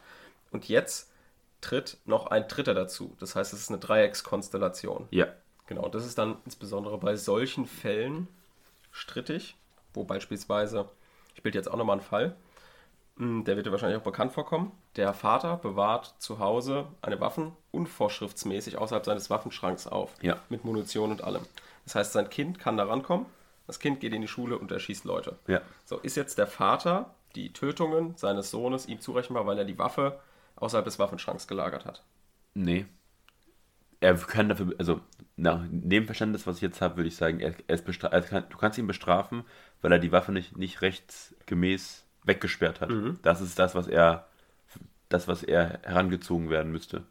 Und 0.50 0.68
jetzt 0.68 1.10
tritt 1.60 1.96
noch 2.04 2.26
ein 2.28 2.46
Dritter 2.48 2.74
dazu. 2.74 3.16
Das 3.18 3.34
heißt, 3.34 3.52
es 3.52 3.60
ist 3.60 3.70
eine 3.70 3.78
Dreieckskonstellation. 3.78 5.08
Ja. 5.10 5.26
Genau, 5.66 5.88
das 5.88 6.04
ist 6.06 6.18
dann 6.18 6.36
insbesondere 6.44 6.98
bei 6.98 7.16
solchen 7.16 7.66
Fällen 7.66 8.28
strittig, 8.92 9.56
wo 9.94 10.04
beispielsweise, 10.04 10.88
ich 11.34 11.42
bilde 11.42 11.58
jetzt 11.58 11.68
auch 11.70 11.76
nochmal 11.76 11.94
einen 11.98 12.06
Fall, 12.06 12.36
hm, 13.16 13.44
der 13.44 13.56
wird 13.56 13.66
dir 13.66 13.72
wahrscheinlich 13.72 13.98
auch 13.98 14.04
bekannt 14.04 14.32
vorkommen. 14.32 14.72
Der 14.96 15.12
Vater 15.14 15.56
bewahrt 15.56 16.14
zu 16.18 16.38
Hause 16.38 16.86
eine 17.00 17.20
Waffen 17.20 17.52
unvorschriftsmäßig 17.72 18.76
außerhalb 18.78 19.04
seines 19.04 19.30
Waffenschranks 19.30 19.86
auf. 19.86 20.12
Ja. 20.22 20.36
Mit 20.48 20.64
Munition 20.64 21.10
und 21.10 21.24
allem. 21.24 21.42
Das 21.84 21.94
heißt, 21.94 22.12
sein 22.12 22.28
Kind 22.30 22.58
kann 22.58 22.76
da 22.76 22.84
rankommen, 22.84 23.26
das 23.66 23.78
Kind 23.78 24.00
geht 24.00 24.12
in 24.12 24.22
die 24.22 24.28
Schule 24.28 24.58
und 24.58 24.70
erschießt 24.70 25.04
Leute. 25.04 25.38
Ja. 25.46 25.60
So, 25.84 25.98
ist 25.98 26.16
jetzt 26.16 26.38
der 26.38 26.46
Vater 26.46 27.14
die 27.34 27.52
Tötungen 27.52 28.16
seines 28.16 28.50
Sohnes 28.50 28.86
ihm 28.86 29.00
zurechenbar, 29.00 29.46
weil 29.46 29.58
er 29.58 29.64
die 29.64 29.78
Waffe 29.78 30.20
außerhalb 30.56 30.84
des 30.84 30.98
Waffenschranks 30.98 31.46
gelagert 31.46 31.84
hat? 31.84 32.02
Nee. 32.54 32.86
Er 34.00 34.14
kann 34.14 34.48
dafür, 34.48 34.74
also 34.78 35.00
nach 35.36 35.64
dem 35.68 36.06
Verständnis, 36.06 36.46
was 36.46 36.56
ich 36.56 36.62
jetzt 36.62 36.80
habe, 36.80 36.96
würde 36.96 37.08
ich 37.08 37.16
sagen, 37.16 37.40
er, 37.40 37.54
er 37.66 38.12
er 38.12 38.22
kann, 38.22 38.44
du 38.48 38.56
kannst 38.56 38.78
ihn 38.78 38.86
bestrafen, 38.86 39.44
weil 39.82 39.92
er 39.92 39.98
die 39.98 40.12
Waffe 40.12 40.32
nicht, 40.32 40.56
nicht 40.56 40.82
rechtsgemäß 40.82 42.04
weggesperrt 42.24 42.80
hat. 42.80 42.90
Das 43.22 43.40
ist 43.40 43.58
das, 43.58 43.74
was 43.74 43.86
er, 43.86 44.26
das, 45.08 45.28
was 45.28 45.42
er 45.42 45.80
herangezogen 45.82 46.50
werden 46.50 46.72
müsste. 46.72 47.04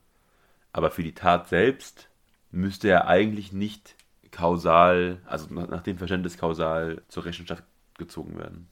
Aber 0.74 0.92
für 0.92 1.04
die 1.04 1.14
Tat 1.14 1.48
selbst 1.48 2.10
müsste 2.52 2.90
er 2.90 3.08
eigentlich 3.08 3.54
nicht 3.54 3.96
kausal, 4.36 5.22
also 5.26 5.48
nach, 5.54 5.82
dem 5.82 5.98
Verständnis 5.98 6.38
kausal 6.38 7.02
zur 7.08 7.24
Rechenschaft 7.24 7.64
gezogen 7.98 8.38
werden. 8.38 8.68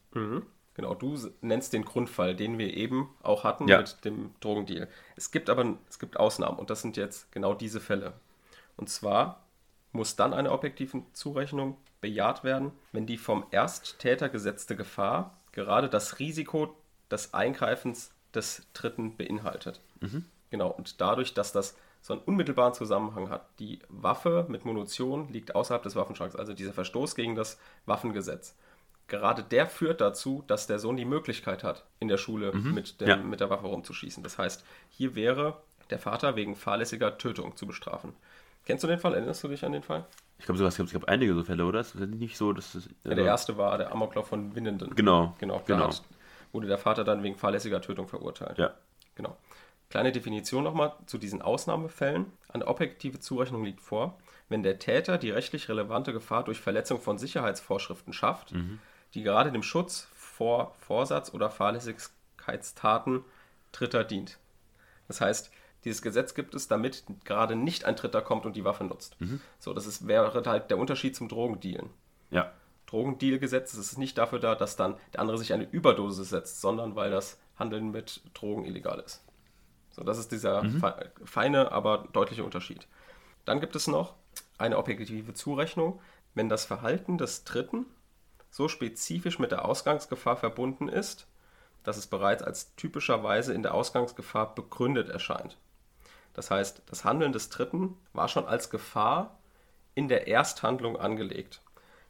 Genau, 0.76 0.94
du 0.94 1.18
nennst 1.42 1.72
den 1.72 1.86
Grundfall, 1.86 2.36
den 2.36 2.58
wir 2.58 2.76
eben 2.76 3.10
auch 3.22 3.46
hatten 3.46 3.68
Ja. 3.70 3.78
mit 3.78 4.04
dem 4.04 4.32
Drogendeal. 4.42 4.90
Es 5.16 5.32
gibt 5.32 5.50
aber 5.50 5.78
es 5.90 6.00
gibt 6.00 6.18
Ausnahmen 6.18 6.60
und 6.60 6.70
das 6.70 6.82
sind 6.82 6.98
jetzt 6.98 7.32
genau 7.32 7.54
diese 7.54 7.80
Fälle. 7.80 8.14
Und 8.76 8.90
zwar 8.90 9.46
muss 9.94 10.16
dann 10.18 10.34
eine 10.34 10.52
objektive 10.52 11.04
Zurechnung 11.14 11.78
bejaht 12.02 12.44
werden, 12.44 12.72
wenn 12.92 13.06
die 13.06 13.18
vom 13.18 13.46
Ersttäter 13.52 14.28
gesetzte 14.28 14.76
Gefahr 14.76 15.38
gerade 15.54 15.88
das 15.88 16.20
Risiko 16.20 16.76
des 17.10 17.34
Eingreifens 17.34 18.12
des 18.34 18.68
Dritten 18.74 19.16
beinhaltet. 19.16 19.80
Genau, 20.50 20.70
und 20.70 21.00
dadurch, 21.00 21.34
dass 21.34 21.54
das 21.54 21.78
so 22.04 22.14
einen 22.14 22.22
unmittelbaren 22.24 22.74
Zusammenhang 22.74 23.30
hat, 23.30 23.48
die 23.60 23.80
Waffe 23.88 24.46
mit 24.50 24.66
Munition 24.66 25.30
liegt 25.30 25.56
außerhalb 25.56 25.82
des 25.82 25.96
Waffenschranks, 25.96 26.36
also 26.36 26.54
dieser 26.54 26.74
Verstoß 26.74 27.16
gegen 27.16 27.34
das 27.34 27.58
Waffengesetz. 27.86 28.58
Gerade 29.08 29.42
der 29.42 29.68
führt 29.68 30.02
dazu, 30.02 30.44
dass 30.48 30.68
der 30.68 30.80
Sohn 30.80 30.98
die 30.98 31.06
Möglichkeit 31.06 31.64
hat, 31.64 31.86
in 32.00 32.10
der 32.10 32.18
Schule 32.18 32.52
mit, 32.54 33.00
dem, 33.00 33.08
Ja. 33.08 33.16
mit 33.16 33.40
der 33.40 33.50
Waffe 33.50 33.68
rumzuschießen. 33.68 34.22
Das 34.22 34.38
heißt, 34.38 34.66
hier 34.90 35.16
wäre 35.16 35.62
der 35.90 36.00
Vater 36.00 36.36
wegen 36.36 36.56
fahrlässiger 36.58 37.18
Tötung 37.18 37.56
zu 37.56 37.66
bestrafen. 37.66 38.14
Kennst 38.66 38.84
du 38.84 38.88
den 38.88 39.00
Fall? 39.00 39.14
Erinnerst 39.14 39.44
du 39.44 39.48
dich 39.48 39.64
an 39.64 39.72
den 39.72 39.84
Fall? 39.84 40.06
Ich 40.40 40.46
glaube 40.46 40.58
sogar, 40.58 40.74
es 40.78 40.92
gab, 40.92 41.06
einige 41.06 41.34
so 41.34 41.44
Fälle, 41.44 41.66
oder? 41.66 41.80
Es 41.80 41.96
ist 41.96 42.10
nicht 42.10 42.38
so, 42.38 42.52
dass 42.52 42.76
es. 42.76 42.90
Ja, 43.06 43.14
der 43.14 43.26
erste 43.26 43.58
war 43.58 43.78
der 43.78 43.92
Amoklauf 43.94 44.28
von 44.28 44.56
Winnenden. 44.56 44.94
Genau. 44.96 45.36
Genau, 45.40 45.62
genau. 45.66 45.88
hat, 45.88 46.04
wurde 46.52 46.68
der 46.68 46.78
Vater 46.78 47.06
dann 47.06 47.24
wegen 47.24 47.38
fahrlässiger 47.38 47.82
Tötung 47.82 48.10
verurteilt. 48.10 48.58
Ja. 48.58 48.74
Genau. 49.16 49.38
Kleine 49.94 50.12
Definition 50.12 50.64
nochmal 50.64 50.94
zu 51.06 51.20
diesen 51.20 51.44
Ausnahmefällen. 51.44 52.26
Eine 52.50 52.66
objektive 52.66 53.20
Zurechnung 53.20 53.64
liegt 53.64 53.80
vor, 53.80 54.18
wenn 54.50 54.64
der 54.64 54.80
Täter 54.80 55.20
die 55.20 55.30
rechtlich 55.30 55.70
relevante 55.70 56.14
Gefahr 56.14 56.44
durch 56.44 56.60
Verletzung 56.60 57.00
von 57.00 57.20
Sicherheitsvorschriften 57.20 58.12
schafft, 58.12 58.56
die 59.14 59.22
gerade 59.22 59.52
dem 59.52 59.62
Schutz 59.62 60.08
vor 60.16 60.74
Vorsatz 60.80 61.32
oder 61.32 61.52
Fahrlässigkeitstaten 61.52 63.24
Dritter 63.72 64.04
dient. 64.04 64.40
Das 65.08 65.22
heißt, 65.22 65.52
dieses 65.86 66.02
Gesetz 66.02 66.34
gibt 66.34 66.56
es, 66.56 66.68
damit 66.68 67.04
gerade 67.24 67.56
nicht 67.56 67.86
ein 67.86 67.96
Dritter 67.96 68.24
kommt 68.24 68.48
und 68.48 68.56
die 68.56 68.66
Waffe 68.66 68.86
nutzt. 68.86 69.16
So, 69.60 69.76
das 69.76 69.86
ist, 69.86 70.08
wäre 70.08 70.34
halt 70.44 70.72
der 70.72 70.80
Unterschied 70.80 71.16
zum 71.16 71.28
Drogendealen. 71.28 71.92
Ja. 72.32 72.52
Drogendeal-Gesetz 72.88 73.76
es 73.76 73.92
ist 73.92 74.00
nicht 74.00 74.18
dafür 74.18 74.40
da, 74.40 74.56
dass 74.56 74.76
dann 74.76 74.96
der 75.14 75.20
andere 75.20 75.38
sich 75.38 75.54
eine 75.54 75.70
Überdosis 75.70 76.30
setzt, 76.30 76.62
sondern 76.62 76.96
weil 76.96 77.12
das 77.12 77.40
Handeln 77.60 77.92
mit 77.92 78.24
Drogen 78.34 78.66
illegal 78.66 79.00
ist. 79.00 79.24
So, 79.94 80.04
das 80.04 80.18
ist 80.18 80.32
dieser 80.32 80.64
fe- 80.80 81.12
feine, 81.24 81.72
aber 81.72 82.10
deutliche 82.12 82.44
Unterschied. 82.44 82.88
Dann 83.46 83.60
gibt 83.62 83.76
es 83.76 83.88
noch 83.88 84.16
eine 84.58 84.78
objektive 84.78 85.34
Zurechnung, 85.34 86.02
wenn 86.34 86.50
das 86.50 86.66
Verhalten 86.66 87.18
des 87.18 87.44
Dritten 87.46 87.86
so 88.50 88.68
spezifisch 88.68 89.40
mit 89.40 89.52
der 89.52 89.66
Ausgangsgefahr 89.66 90.36
verbunden 90.36 90.90
ist, 90.90 91.28
dass 91.84 91.98
es 91.98 92.08
bereits 92.08 92.44
als 92.44 92.76
typischerweise 92.76 93.54
in 93.54 93.64
der 93.64 93.74
Ausgangsgefahr 93.74 94.56
begründet 94.56 95.10
erscheint. 95.10 95.58
Das 96.34 96.50
heißt, 96.50 96.82
das 96.88 97.06
Handeln 97.06 97.34
des 97.34 97.50
Dritten 97.50 97.96
war 98.14 98.28
schon 98.28 98.46
als 98.46 98.70
Gefahr 98.70 99.38
in 99.96 100.08
der 100.08 100.28
Ersthandlung 100.28 100.98
angelegt. 100.98 101.62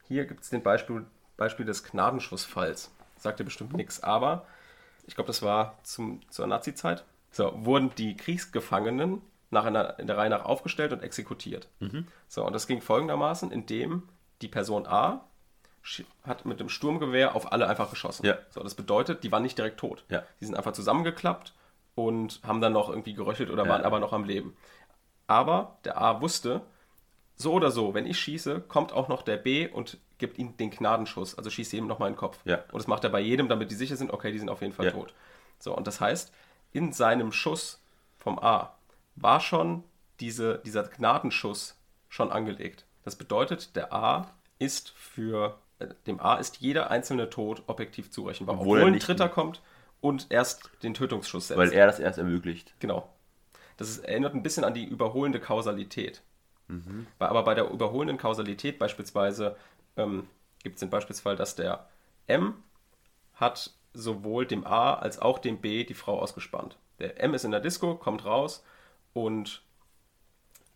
Hier 0.08 0.26
gibt 0.26 0.44
es 0.44 0.50
den 0.50 0.64
Beispiel, 0.64 1.06
Beispiel 1.36 1.66
des 1.66 1.84
Gnadenschussfalls. 1.84 2.92
Sagt 3.18 3.40
dir 3.40 3.46
bestimmt 3.46 3.74
nichts, 3.74 4.04
aber 4.04 4.46
ich 5.06 5.16
glaube, 5.16 5.28
das 5.28 5.42
war 5.42 5.78
zum, 5.84 6.22
zur 6.30 6.48
Nazi-Zeit. 6.48 7.04
So, 7.34 7.52
wurden 7.66 7.94
die 7.98 8.16
Kriegsgefangenen 8.16 9.22
nach 9.50 9.66
einer, 9.66 10.00
in 10.00 10.08
der 10.08 10.18
Reihe 10.18 10.30
nach 10.30 10.46
aufgestellt 10.46 10.94
und 10.94 11.02
exekutiert. 11.02 11.68
So, 12.28 12.46
und 12.46 12.54
das 12.54 12.68
ging 12.68 12.80
folgendermaßen, 12.82 13.52
indem 13.52 14.04
die 14.42 14.48
Person 14.48 14.86
A 14.88 15.26
hat 16.26 16.46
mit 16.46 16.60
dem 16.60 16.70
Sturmgewehr 16.70 17.36
auf 17.36 17.52
alle 17.52 17.68
einfach 17.68 17.90
geschossen. 17.90 18.26
Ja. 18.26 18.38
So, 18.52 18.62
das 18.64 18.76
bedeutet, 18.76 19.24
die 19.24 19.32
waren 19.32 19.44
nicht 19.44 19.58
direkt 19.58 19.80
tot. 19.80 20.06
Ja. 20.10 20.24
Die 20.40 20.46
sind 20.46 20.56
einfach 20.56 20.72
zusammengeklappt 20.74 21.54
und 21.96 22.40
haben 22.44 22.62
dann 22.62 22.72
noch 22.72 22.90
irgendwie 22.90 23.14
geröchelt 23.14 23.50
oder 23.50 23.64
Ja. 23.66 23.70
waren 23.70 23.84
aber 23.84 24.00
noch 24.00 24.14
am 24.14 24.24
Leben. 24.24 24.56
Aber 25.28 25.78
der 25.86 26.00
A 26.00 26.22
wusste, 26.22 26.62
so 27.36 27.54
oder 27.54 27.72
so, 27.72 27.94
wenn 27.94 28.06
ich 28.06 28.20
schieße, 28.20 28.62
kommt 28.62 28.94
auch 28.94 29.08
noch 29.08 29.24
der 29.24 29.38
B 29.38 29.68
und 29.68 29.98
gibt 30.20 30.38
ihm 30.38 30.56
den 30.56 30.70
Gnadenschuss, 30.70 31.36
also 31.38 31.50
schießt 31.50 31.74
jedem 31.74 31.88
nochmal 31.88 32.10
in 32.10 32.14
den 32.14 32.20
Kopf. 32.20 32.40
Ja. 32.46 32.60
Und 32.72 32.76
das 32.76 32.88
macht 32.88 33.04
er 33.04 33.10
bei 33.10 33.20
jedem, 33.20 33.50
damit 33.50 33.72
die 33.72 33.76
sicher 33.76 33.96
sind, 33.96 34.12
okay, 34.12 34.32
die 34.32 34.40
sind 34.40 34.50
auf 34.50 34.62
jeden 34.62 34.74
Fall 34.74 34.92
tot. 34.92 35.14
So, 35.60 35.76
und 35.76 35.88
das 35.88 36.00
heißt, 36.00 36.32
in 36.74 36.92
seinem 36.92 37.32
Schuss 37.32 37.82
vom 38.18 38.40
A 38.40 38.76
war 39.16 39.40
schon 39.40 39.84
diese, 40.20 40.60
dieser 40.60 40.84
Gnadenschuss 40.84 41.76
schon 42.10 42.32
angelegt. 42.32 42.86
Das 43.04 43.16
bedeutet, 43.16 43.76
der 43.76 43.94
A 43.94 44.32
ist 44.60 44.90
für, 44.92 45.58
äh, 45.80 45.88
dem 46.08 46.20
A 46.20 46.36
ist 46.36 46.58
jeder 46.58 46.90
einzelne 46.92 47.30
Tod 47.30 47.64
objektiv 47.68 48.12
zurechenbar, 48.12 48.56
Obwohl 48.60 48.80
obwohl, 48.80 48.88
ein 48.90 48.94
nicht- 48.94 49.08
Dritter 49.08 49.30
kommt 49.30 49.62
und 50.02 50.28
erst 50.30 50.70
den 50.84 50.94
Tötungsschuss 50.94 51.48
setzt. 51.48 51.58
Weil 51.58 51.72
er 51.74 51.86
das 51.86 52.00
erst 52.00 52.18
ermöglicht. 52.18 52.74
Genau. 52.80 53.10
Das 53.78 53.90
ist, 53.90 54.00
erinnert 54.00 54.36
ein 54.36 54.44
bisschen 54.44 54.64
an 54.64 54.74
die 54.74 54.86
überholende 54.86 55.40
Kausalität. 55.40 56.22
Mhm. 56.68 57.08
Aber 57.20 57.44
bei 57.44 57.56
der 57.56 57.70
überholenden 57.70 58.18
Kausalität 58.18 58.80
beispielsweise 58.80 59.58
ähm, 59.98 60.28
gibt 60.64 60.76
es 60.76 60.80
den 60.80 60.90
Beispielsfall, 60.90 61.36
dass 61.36 61.56
der 61.56 61.88
M 62.28 62.56
hat 63.36 63.72
sowohl 63.94 64.46
dem 64.46 64.66
A 64.66 64.96
als 64.96 65.20
auch 65.20 65.40
dem 65.40 65.60
B 65.60 65.84
die 65.84 65.94
Frau 65.94 66.20
ausgespannt. 66.20 66.78
Der 67.00 67.22
M 67.22 67.34
ist 67.34 67.46
in 67.46 67.52
der 67.52 67.60
Disco, 67.60 67.96
kommt 67.96 68.26
raus 68.26 68.64
und 69.14 69.62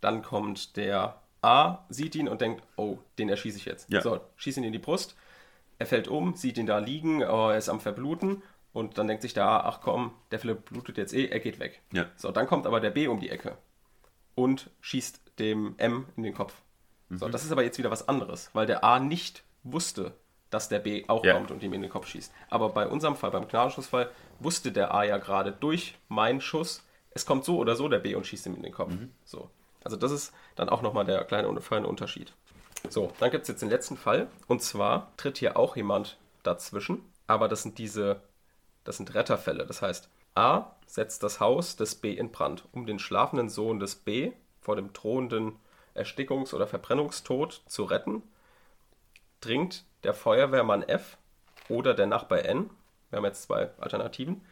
dann 0.01 0.21
kommt 0.21 0.77
der 0.77 1.19
A, 1.41 1.79
sieht 1.89 2.15
ihn 2.15 2.27
und 2.27 2.41
denkt, 2.41 2.63
oh, 2.75 2.97
den 3.17 3.29
erschieße 3.29 3.57
ich 3.57 3.65
jetzt. 3.65 3.91
Ja. 3.91 4.01
So, 4.01 4.19
schießt 4.35 4.57
ihn 4.57 4.63
in 4.63 4.73
die 4.73 4.79
Brust. 4.79 5.15
Er 5.79 5.85
fällt 5.85 6.07
um, 6.07 6.35
sieht 6.35 6.57
ihn 6.57 6.65
da 6.65 6.79
liegen, 6.79 7.23
oh, 7.23 7.49
er 7.49 7.57
ist 7.57 7.69
am 7.69 7.79
Verbluten 7.79 8.41
und 8.73 8.97
dann 8.97 9.07
denkt 9.07 9.21
sich 9.21 9.33
der 9.33 9.45
A, 9.45 9.61
ach 9.61 9.81
komm, 9.81 10.11
der 10.31 10.39
Philipp 10.39 10.65
blutet 10.65 10.97
jetzt 10.97 11.13
eh, 11.13 11.25
er 11.25 11.39
geht 11.39 11.59
weg. 11.59 11.81
Ja. 11.91 12.05
So, 12.15 12.31
dann 12.31 12.47
kommt 12.47 12.65
aber 12.65 12.79
der 12.79 12.91
B 12.91 13.07
um 13.07 13.19
die 13.19 13.29
Ecke 13.29 13.57
und 14.35 14.69
schießt 14.81 15.21
dem 15.39 15.75
M 15.77 16.07
in 16.15 16.23
den 16.23 16.33
Kopf. 16.33 16.61
Mhm. 17.09 17.17
So, 17.17 17.29
das 17.29 17.43
ist 17.43 17.51
aber 17.51 17.63
jetzt 17.63 17.77
wieder 17.77 17.91
was 17.91 18.07
anderes, 18.07 18.49
weil 18.53 18.65
der 18.65 18.83
A 18.83 18.99
nicht 18.99 19.43
wusste, 19.63 20.13
dass 20.49 20.69
der 20.69 20.79
B 20.79 21.05
auch 21.07 21.23
Ja. 21.25 21.33
kommt 21.33 21.51
und 21.51 21.61
ihm 21.63 21.73
in 21.73 21.81
den 21.81 21.91
Kopf 21.91 22.07
schießt. 22.07 22.31
Aber 22.49 22.69
bei 22.69 22.87
unserem 22.87 23.15
Fall, 23.15 23.31
beim 23.31 23.47
Gnadenschussfall, 23.47 24.09
wusste 24.39 24.71
der 24.71 24.93
A 24.93 25.03
ja 25.03 25.17
gerade 25.17 25.51
durch 25.51 25.97
meinen 26.07 26.41
Schuss, 26.41 26.83
es 27.11 27.25
kommt 27.25 27.45
so 27.45 27.57
oder 27.57 27.75
so 27.75 27.87
der 27.89 27.99
B 27.99 28.15
und 28.15 28.25
schießt 28.25 28.45
ihm 28.45 28.55
in 28.55 28.63
den 28.63 28.73
Kopf. 28.73 28.91
Mhm. 28.93 29.11
So. 29.25 29.49
Also 29.83 29.97
das 29.97 30.11
ist 30.11 30.33
dann 30.55 30.69
auch 30.69 30.81
nochmal 30.81 31.05
der 31.05 31.23
kleine 31.23 31.61
feine 31.61 31.87
Unterschied. 31.87 32.33
So, 32.89 33.11
dann 33.19 33.31
gibt 33.31 33.43
es 33.43 33.47
jetzt 33.49 33.61
den 33.61 33.69
letzten 33.69 33.97
Fall. 33.97 34.27
Und 34.47 34.61
zwar 34.61 35.11
tritt 35.17 35.37
hier 35.37 35.57
auch 35.57 35.75
jemand 35.75 36.17
dazwischen. 36.43 37.03
Aber 37.25 37.47
das 37.47 37.63
sind 37.63 37.77
diese, 37.77 38.21
das 38.83 38.97
sind 38.97 39.13
Retterfälle. 39.13 39.65
Das 39.65 39.81
heißt, 39.81 40.09
A 40.35 40.71
setzt 40.85 41.23
das 41.23 41.39
Haus 41.39 41.75
des 41.75 41.95
B 41.95 42.13
in 42.13 42.31
Brand, 42.31 42.63
um 42.71 42.85
den 42.85 42.99
schlafenden 42.99 43.49
Sohn 43.49 43.79
des 43.79 43.95
B 43.95 44.31
vor 44.61 44.75
dem 44.75 44.93
drohenden 44.93 45.55
Erstickungs- 45.95 46.53
oder 46.53 46.67
Verbrennungstod 46.67 47.63
zu 47.67 47.83
retten, 47.83 48.21
dringt 49.41 49.83
der 50.03 50.13
Feuerwehrmann 50.13 50.83
F 50.83 51.17
oder 51.69 51.93
der 51.93 52.07
Nachbar 52.07 52.45
N, 52.45 52.69
wir 53.09 53.17
haben 53.17 53.25
jetzt 53.25 53.43
zwei 53.43 53.69
Alternativen, 53.79 54.45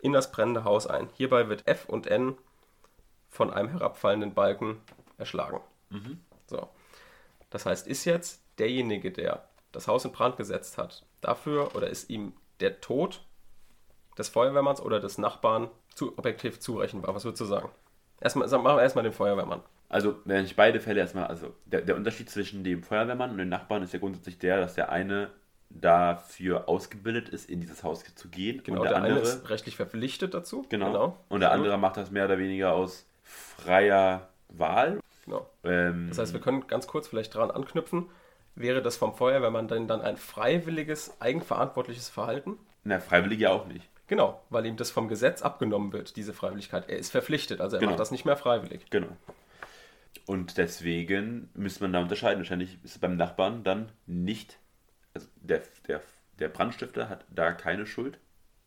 in 0.00 0.12
das 0.12 0.32
brennende 0.32 0.64
Haus 0.64 0.86
ein. 0.86 1.08
Hierbei 1.14 1.48
wird 1.48 1.66
F 1.66 1.88
und 1.88 2.06
N 2.06 2.36
von 3.28 3.52
einem 3.52 3.68
herabfallenden 3.68 4.34
Balken 4.34 4.80
erschlagen. 5.18 5.60
So. 6.46 6.68
Das 7.50 7.66
heißt, 7.66 7.86
ist 7.86 8.04
jetzt 8.04 8.42
derjenige, 8.58 9.10
der 9.12 9.48
das 9.72 9.88
Haus 9.88 10.04
in 10.04 10.12
Brand 10.12 10.36
gesetzt 10.36 10.76
hat, 10.78 11.04
dafür 11.20 11.74
oder 11.74 11.88
ist 11.88 12.10
ihm 12.10 12.34
der 12.60 12.80
Tod 12.80 13.24
des 14.18 14.28
Feuerwehrmanns 14.28 14.80
oder 14.80 15.00
des 15.00 15.16
Nachbarn 15.18 15.70
zu, 15.94 16.16
objektiv 16.18 16.60
zurechenbar? 16.60 17.14
Was 17.14 17.24
würdest 17.24 17.40
du 17.40 17.44
sagen? 17.46 17.70
Erstmal, 18.20 18.48
sag- 18.48 18.62
machen 18.62 18.76
wir 18.76 18.82
erstmal 18.82 19.04
den 19.04 19.12
Feuerwehrmann. 19.12 19.62
Also, 19.92 20.16
wenn 20.24 20.44
ich 20.44 20.56
beide 20.56 20.80
Fälle 20.80 21.00
erstmal, 21.00 21.26
also 21.26 21.54
der, 21.66 21.82
der 21.82 21.96
Unterschied 21.96 22.28
zwischen 22.30 22.64
dem 22.64 22.82
Feuerwehrmann 22.82 23.30
und 23.30 23.38
dem 23.38 23.48
Nachbarn 23.48 23.82
ist 23.82 23.92
ja 23.92 23.98
grundsätzlich 23.98 24.38
der, 24.38 24.58
dass 24.58 24.74
der 24.74 24.90
eine 24.90 25.30
dafür 25.70 26.68
ausgebildet 26.68 27.28
ist, 27.28 27.48
in 27.48 27.60
dieses 27.60 27.82
Haus 27.84 28.02
zu 28.14 28.28
gehen. 28.28 28.62
Genau, 28.64 28.78
und 28.78 28.84
der, 28.84 28.92
der, 28.92 29.02
eine 29.02 29.14
andere, 29.14 29.24
ist 29.24 29.48
rechtlich 29.50 29.76
verpflichtet 29.76 30.34
dazu. 30.34 30.66
genau, 30.68 31.18
Und 31.28 31.40
der 31.40 31.52
andere 31.52 31.78
macht 31.78 31.96
das 31.96 32.10
mehr 32.10 32.24
oder 32.24 32.38
weniger 32.38 32.72
aus 32.72 33.06
freier 33.22 34.28
Wahl. 34.48 34.98
Genau. 35.24 35.46
Ähm, 35.64 36.06
Das 36.08 36.18
heißt, 36.18 36.32
wir 36.32 36.40
können 36.40 36.66
ganz 36.66 36.86
kurz 36.86 37.08
vielleicht 37.08 37.34
daran 37.34 37.50
anknüpfen. 37.50 38.06
Wäre 38.54 38.82
das 38.82 38.96
vom 38.96 39.14
Feuerwehrmann 39.14 39.68
denn 39.68 39.88
dann 39.88 40.02
ein 40.02 40.16
freiwilliges, 40.16 41.20
eigenverantwortliches 41.20 42.08
Verhalten? 42.08 42.58
na, 42.84 42.98
freiwillig 42.98 43.38
ja 43.38 43.50
auch 43.50 43.66
nicht. 43.66 43.88
Genau, 44.08 44.42
weil 44.50 44.66
ihm 44.66 44.76
das 44.76 44.90
vom 44.90 45.08
Gesetz 45.08 45.40
abgenommen 45.40 45.92
wird, 45.92 46.16
diese 46.16 46.32
Freiwilligkeit. 46.34 46.88
Er 46.90 46.98
ist 46.98 47.10
verpflichtet, 47.12 47.60
also 47.60 47.76
er 47.76 47.80
Genau. 47.80 47.92
macht 47.92 48.00
das 48.00 48.10
nicht 48.10 48.24
mehr 48.24 48.36
freiwillig. 48.36 48.84
Genau. 48.90 49.06
Und 50.26 50.58
deswegen 50.58 51.50
müsste 51.54 51.84
man 51.84 51.92
da 51.92 52.00
unterscheiden. 52.00 52.38
Wahrscheinlich 52.38 52.74
ist 52.84 52.92
es 52.92 52.98
beim 52.98 53.16
Nachbarn 53.16 53.64
dann 53.64 53.90
nicht, 54.06 54.58
also 55.14 55.26
der, 55.36 55.62
der, 55.88 56.00
der 56.38 56.48
Brandstifter 56.48 57.08
hat 57.08 57.24
da 57.30 57.52
keine 57.52 57.86
Schuld 57.86 58.18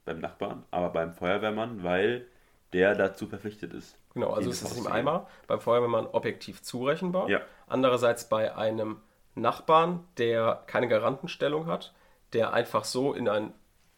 beim 0.04 0.20
Nachbarn, 0.20 0.64
aber 0.72 0.90
beim 0.90 1.14
Feuerwehrmann, 1.14 1.84
weil 1.84 2.28
der 2.74 2.96
dazu 2.96 3.28
verpflichtet 3.28 3.74
ist. 3.74 3.98
Genau, 4.14 4.32
also 4.32 4.50
es 4.50 4.62
ist 4.62 4.76
zu 4.76 4.84
gehen. 4.84 4.92
einmal 4.92 5.28
beim 5.48 5.60
Feuerwehrmann 5.60 6.08
objektiv 6.08 6.62
zurechenbar. 6.62 7.30
Ja. 7.30 7.42
Andererseits 7.68 8.28
bei 8.30 8.56
einem 8.56 9.02
Nachbarn, 9.34 10.06
der 10.18 10.64
keine 10.68 10.88
Garantenstellung 10.88 11.68
hat, 11.68 11.94
der 12.34 12.54
einfach 12.54 12.84
so 12.84 13.14
in 13.14 13.28
ein 13.30 13.54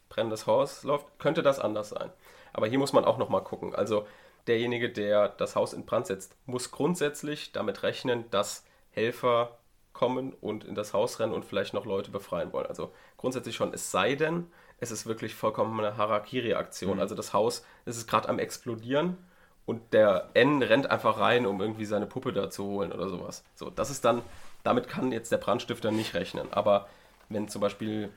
brennendes 0.10 0.47
Haus 0.47 0.83
läuft, 0.83 1.05
könnte 1.19 1.43
das 1.43 1.60
anders 1.60 1.89
sein. 1.89 2.12
Aber 2.53 2.67
hier 2.67 2.79
muss 2.79 2.93
man 2.93 3.05
auch 3.05 3.17
nochmal 3.17 3.43
gucken. 3.43 3.75
Also 3.75 4.07
derjenige, 4.47 4.89
der 4.89 5.29
das 5.29 5.55
Haus 5.55 5.73
in 5.73 5.86
Brand 5.86 6.07
setzt, 6.07 6.36
muss 6.45 6.71
grundsätzlich 6.71 7.51
damit 7.51 7.83
rechnen, 7.83 8.25
dass 8.31 8.65
Helfer 8.91 9.57
kommen 9.93 10.33
und 10.41 10.63
in 10.63 10.75
das 10.75 10.93
Haus 10.93 11.19
rennen 11.19 11.33
und 11.33 11.43
vielleicht 11.43 11.73
noch 11.73 11.86
Leute 11.86 12.12
befreien 12.12 12.53
wollen. 12.53 12.67
Also 12.67 12.93
grundsätzlich 13.17 13.55
schon, 13.55 13.73
es 13.73 13.91
sei 13.91 14.15
denn, 14.15 14.47
es 14.79 14.91
ist 14.91 15.07
wirklich 15.07 15.33
vollkommen 15.33 15.79
eine 15.79 15.97
Harakiri-Aktion. 15.97 16.95
Mhm. 16.95 17.01
Also 17.01 17.15
das 17.15 17.33
Haus 17.33 17.65
es 17.86 17.97
ist 17.97 18.07
gerade 18.07 18.29
am 18.29 18.39
explodieren 18.39 19.17
und 19.65 19.93
der 19.93 20.29
N 20.33 20.62
rennt 20.62 20.89
einfach 20.89 21.19
rein, 21.19 21.45
um 21.45 21.60
irgendwie 21.62 21.86
seine 21.86 22.05
Puppe 22.05 22.31
da 22.31 22.49
zu 22.49 22.63
holen 22.65 22.91
oder 22.91 23.10
sowas. 23.10 23.43
So, 23.55 23.69
das 23.69 23.89
ist 23.89 24.05
dann, 24.05 24.21
damit 24.63 24.88
kann 24.88 25.12
jetzt 25.12 25.31
der 25.31 25.38
Brandstifter 25.38 25.91
nicht 25.91 26.13
rechnen. 26.13 26.53
Aber 26.53 26.88
wenn 27.29 27.47
zum 27.47 27.62
Beispiel 27.62 28.10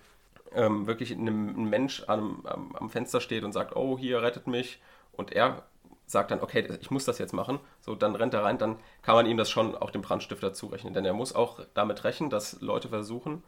ähm, 0.55 0.87
wirklich 0.87 1.13
ein, 1.13 1.69
Mensch 1.69 2.05
am, 2.09 2.45
am, 2.47 2.77
am, 2.77 2.91
Fenster 2.91 3.21
steht 3.21 3.43
und 3.43 3.53
sagt, 3.53 3.75
oh, 3.75 3.99
hier 3.99 4.23
rettet 4.23 4.47
mich, 4.47 4.81
und 5.13 5.33
er 5.33 5.63
sagt 6.11 6.33
dann, 6.33 6.41
okay, 6.41 6.67
ich 6.81 6.91
muss 6.91 7.05
das 7.05 7.19
jetzt 7.19 7.33
machen, 7.33 7.61
so 7.81 7.95
dann 7.95 8.17
rennt 8.17 8.35
er 8.35 8.43
rein, 8.43 8.59
dann 8.59 8.79
kann 9.03 9.15
man 9.15 9.27
ihm 9.27 9.37
das 9.37 9.49
schon 9.49 9.77
auch 9.77 9.91
dem 9.91 10.03
Brandstifter 10.03 10.53
zurechnen. 10.53 10.93
Denn 10.93 11.05
er 11.05 11.13
muss 11.13 11.35
auch 11.35 11.61
damit 11.75 12.03
rechnen, 12.03 12.31
dass 12.31 12.61
Leute 12.61 12.89
versuchen, 12.89 13.45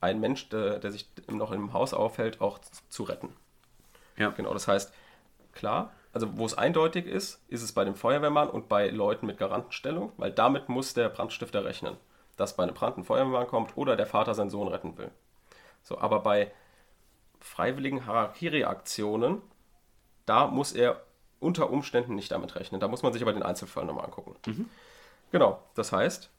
einen 0.00 0.18
Mensch, 0.18 0.48
der, 0.48 0.80
der 0.80 0.90
sich 0.90 1.08
noch 1.28 1.52
im 1.52 1.72
Haus 1.72 1.94
aufhält, 1.94 2.40
auch 2.40 2.58
zu 2.88 3.04
retten. 3.04 3.36
Ja. 4.16 4.30
Genau, 4.30 4.52
das 4.52 4.66
heißt, 4.66 4.92
klar, 5.52 5.92
also 6.12 6.36
wo 6.36 6.44
es 6.44 6.54
eindeutig 6.54 7.06
ist, 7.06 7.44
ist 7.48 7.62
es 7.62 7.72
bei 7.72 7.84
dem 7.84 7.94
Feuerwehrmann 7.94 8.50
und 8.50 8.68
bei 8.68 8.88
Leuten 8.88 9.26
mit 9.26 9.38
Garantenstellung, 9.38 10.12
weil 10.16 10.32
damit 10.32 10.68
muss 10.68 10.94
der 10.94 11.10
Brandstifter 11.10 11.64
rechnen, 11.64 11.96
dass 12.36 12.56
bei 12.56 12.64
einem 12.64 12.74
Brand 12.74 12.98
ein 12.98 13.04
Feuerwehrmann 13.04 13.46
kommt 13.46 13.76
oder 13.76 13.94
der 13.94 14.06
Vater 14.06 14.34
seinen 14.34 14.50
Sohn 14.50 14.66
retten 14.66 14.98
will. 14.98 15.12
So, 15.82 15.98
aber 15.98 16.20
bei 16.20 16.50
freiwilligen 17.38 18.04
Harakiri-Aktionen, 18.06 19.42
da 20.26 20.48
muss 20.48 20.72
er 20.72 21.00
unter 21.40 21.70
Umständen 21.70 22.14
nicht 22.14 22.30
damit 22.30 22.54
rechnen. 22.54 22.80
Da 22.80 22.88
muss 22.88 23.02
man 23.02 23.12
sich 23.12 23.22
aber 23.22 23.32
den 23.32 23.42
Einzelfall 23.42 23.84
nochmal 23.84 24.04
angucken. 24.04 24.36
Mhm. 24.46 24.70
Genau, 25.32 25.62
das 25.74 25.92
heißt, 25.92 26.30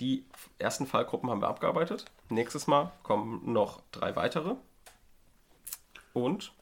die 0.00 0.24
ersten 0.58 0.86
Fallgruppen 0.86 1.30
haben 1.30 1.42
wir 1.42 1.48
abgearbeitet. 1.48 2.06
Nächstes 2.28 2.66
Mal 2.66 2.92
kommen 3.02 3.52
noch 3.52 3.82
drei 3.92 4.16
weitere. 4.16 4.56
Und 6.12 6.52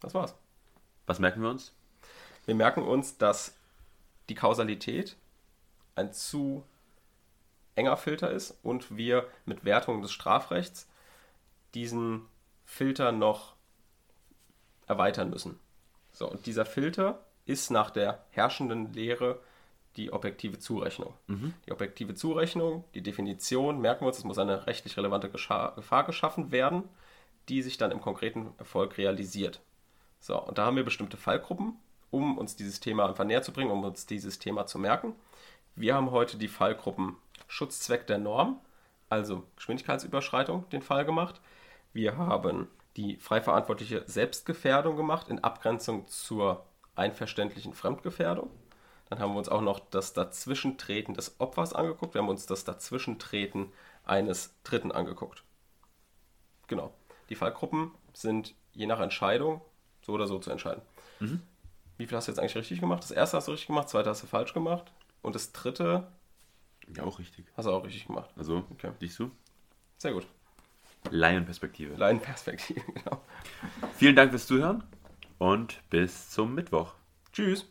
das 0.00 0.14
war's. 0.14 0.34
Was 1.06 1.18
merken 1.18 1.42
wir 1.42 1.50
uns? 1.50 1.72
Wir 2.46 2.54
merken 2.54 2.82
uns, 2.82 3.18
dass 3.18 3.56
die 4.28 4.34
Kausalität 4.34 5.16
ein 5.94 6.12
zu 6.12 6.64
enger 7.74 7.96
Filter 7.96 8.30
ist 8.30 8.58
und 8.62 8.96
wir 8.96 9.26
mit 9.44 9.64
Wertung 9.64 10.02
des 10.02 10.12
Strafrechts 10.12 10.88
diesen 11.74 12.22
Filter 12.64 13.12
noch 13.12 13.54
erweitern 14.86 15.30
müssen. 15.30 15.58
So, 16.14 16.30
und 16.30 16.46
dieser 16.46 16.64
Filter 16.64 17.20
ist 17.44 17.70
nach 17.70 17.90
der 17.90 18.24
herrschenden 18.30 18.92
Lehre 18.94 19.40
die 19.96 20.12
objektive 20.12 20.58
Zurechnung. 20.58 21.12
Mhm. 21.26 21.54
Die 21.66 21.72
objektive 21.72 22.14
Zurechnung, 22.14 22.84
die 22.94 23.02
Definition, 23.02 23.80
merken 23.80 24.02
wir 24.02 24.08
uns, 24.08 24.18
es 24.18 24.24
muss 24.24 24.38
eine 24.38 24.66
rechtlich 24.66 24.96
relevante 24.96 25.28
Gefahr 25.28 26.04
geschaffen 26.06 26.50
werden, 26.50 26.84
die 27.48 27.62
sich 27.62 27.76
dann 27.76 27.90
im 27.90 28.00
konkreten 28.00 28.52
Erfolg 28.58 28.96
realisiert. 28.96 29.60
So, 30.20 30.40
und 30.40 30.56
da 30.58 30.66
haben 30.66 30.76
wir 30.76 30.84
bestimmte 30.84 31.16
Fallgruppen, 31.16 31.76
um 32.10 32.38
uns 32.38 32.56
dieses 32.56 32.80
Thema 32.80 33.06
einfach 33.08 33.24
näher 33.24 33.42
zu 33.42 33.52
bringen, 33.52 33.70
um 33.70 33.84
uns 33.84 34.06
dieses 34.06 34.38
Thema 34.38 34.66
zu 34.66 34.78
merken. 34.78 35.14
Wir 35.76 35.94
haben 35.94 36.10
heute 36.10 36.38
die 36.38 36.48
Fallgruppen 36.48 37.16
Schutzzweck 37.46 38.06
der 38.06 38.18
Norm, 38.18 38.60
also 39.10 39.44
Geschwindigkeitsüberschreitung, 39.56 40.68
den 40.70 40.82
Fall 40.82 41.04
gemacht. 41.04 41.40
Wir 41.92 42.16
haben 42.16 42.68
die 42.96 43.16
frei 43.16 43.40
verantwortliche 43.40 44.04
Selbstgefährdung 44.06 44.96
gemacht 44.96 45.28
in 45.28 45.42
Abgrenzung 45.42 46.06
zur 46.06 46.64
einverständlichen 46.94 47.74
Fremdgefährdung. 47.74 48.50
Dann 49.08 49.18
haben 49.18 49.32
wir 49.32 49.38
uns 49.38 49.48
auch 49.48 49.60
noch 49.60 49.80
das 49.80 50.12
Dazwischentreten 50.12 51.14
des 51.14 51.38
Opfers 51.40 51.72
angeguckt. 51.72 52.14
Wir 52.14 52.22
haben 52.22 52.28
uns 52.28 52.46
das 52.46 52.64
Dazwischentreten 52.64 53.72
eines 54.04 54.54
Dritten 54.64 54.92
angeguckt. 54.92 55.42
Genau. 56.68 56.92
Die 57.28 57.34
Fallgruppen 57.34 57.92
sind 58.12 58.54
je 58.72 58.86
nach 58.86 59.00
Entscheidung 59.00 59.60
so 60.02 60.12
oder 60.12 60.26
so 60.26 60.38
zu 60.38 60.50
entscheiden. 60.50 60.82
Mhm. 61.20 61.42
Wie 61.96 62.06
viel 62.06 62.16
hast 62.16 62.28
du 62.28 62.32
jetzt 62.32 62.38
eigentlich 62.38 62.56
richtig 62.56 62.80
gemacht? 62.80 63.02
Das 63.02 63.10
erste 63.10 63.36
hast 63.36 63.48
du 63.48 63.52
richtig 63.52 63.68
gemacht, 63.68 63.84
das 63.84 63.92
zweite 63.92 64.10
hast 64.10 64.22
du 64.22 64.26
falsch 64.26 64.52
gemacht. 64.52 64.92
Und 65.22 65.34
das 65.34 65.52
dritte. 65.52 66.08
Ja, 66.94 67.04
auch 67.04 67.18
richtig. 67.18 67.46
Hast 67.56 67.66
du 67.66 67.70
auch 67.70 67.84
richtig 67.84 68.06
gemacht. 68.06 68.30
Also, 68.36 68.64
okay. 68.70 68.92
dich 69.00 69.14
so? 69.14 69.30
Sehr 69.96 70.12
gut. 70.12 70.26
Laienperspektive. 71.10 71.94
Laienperspektive, 71.94 72.80
genau. 72.94 73.22
Vielen 73.96 74.16
Dank 74.16 74.30
fürs 74.30 74.46
Zuhören 74.46 74.84
und 75.38 75.80
bis 75.90 76.30
zum 76.30 76.54
Mittwoch. 76.54 76.94
Tschüss. 77.32 77.66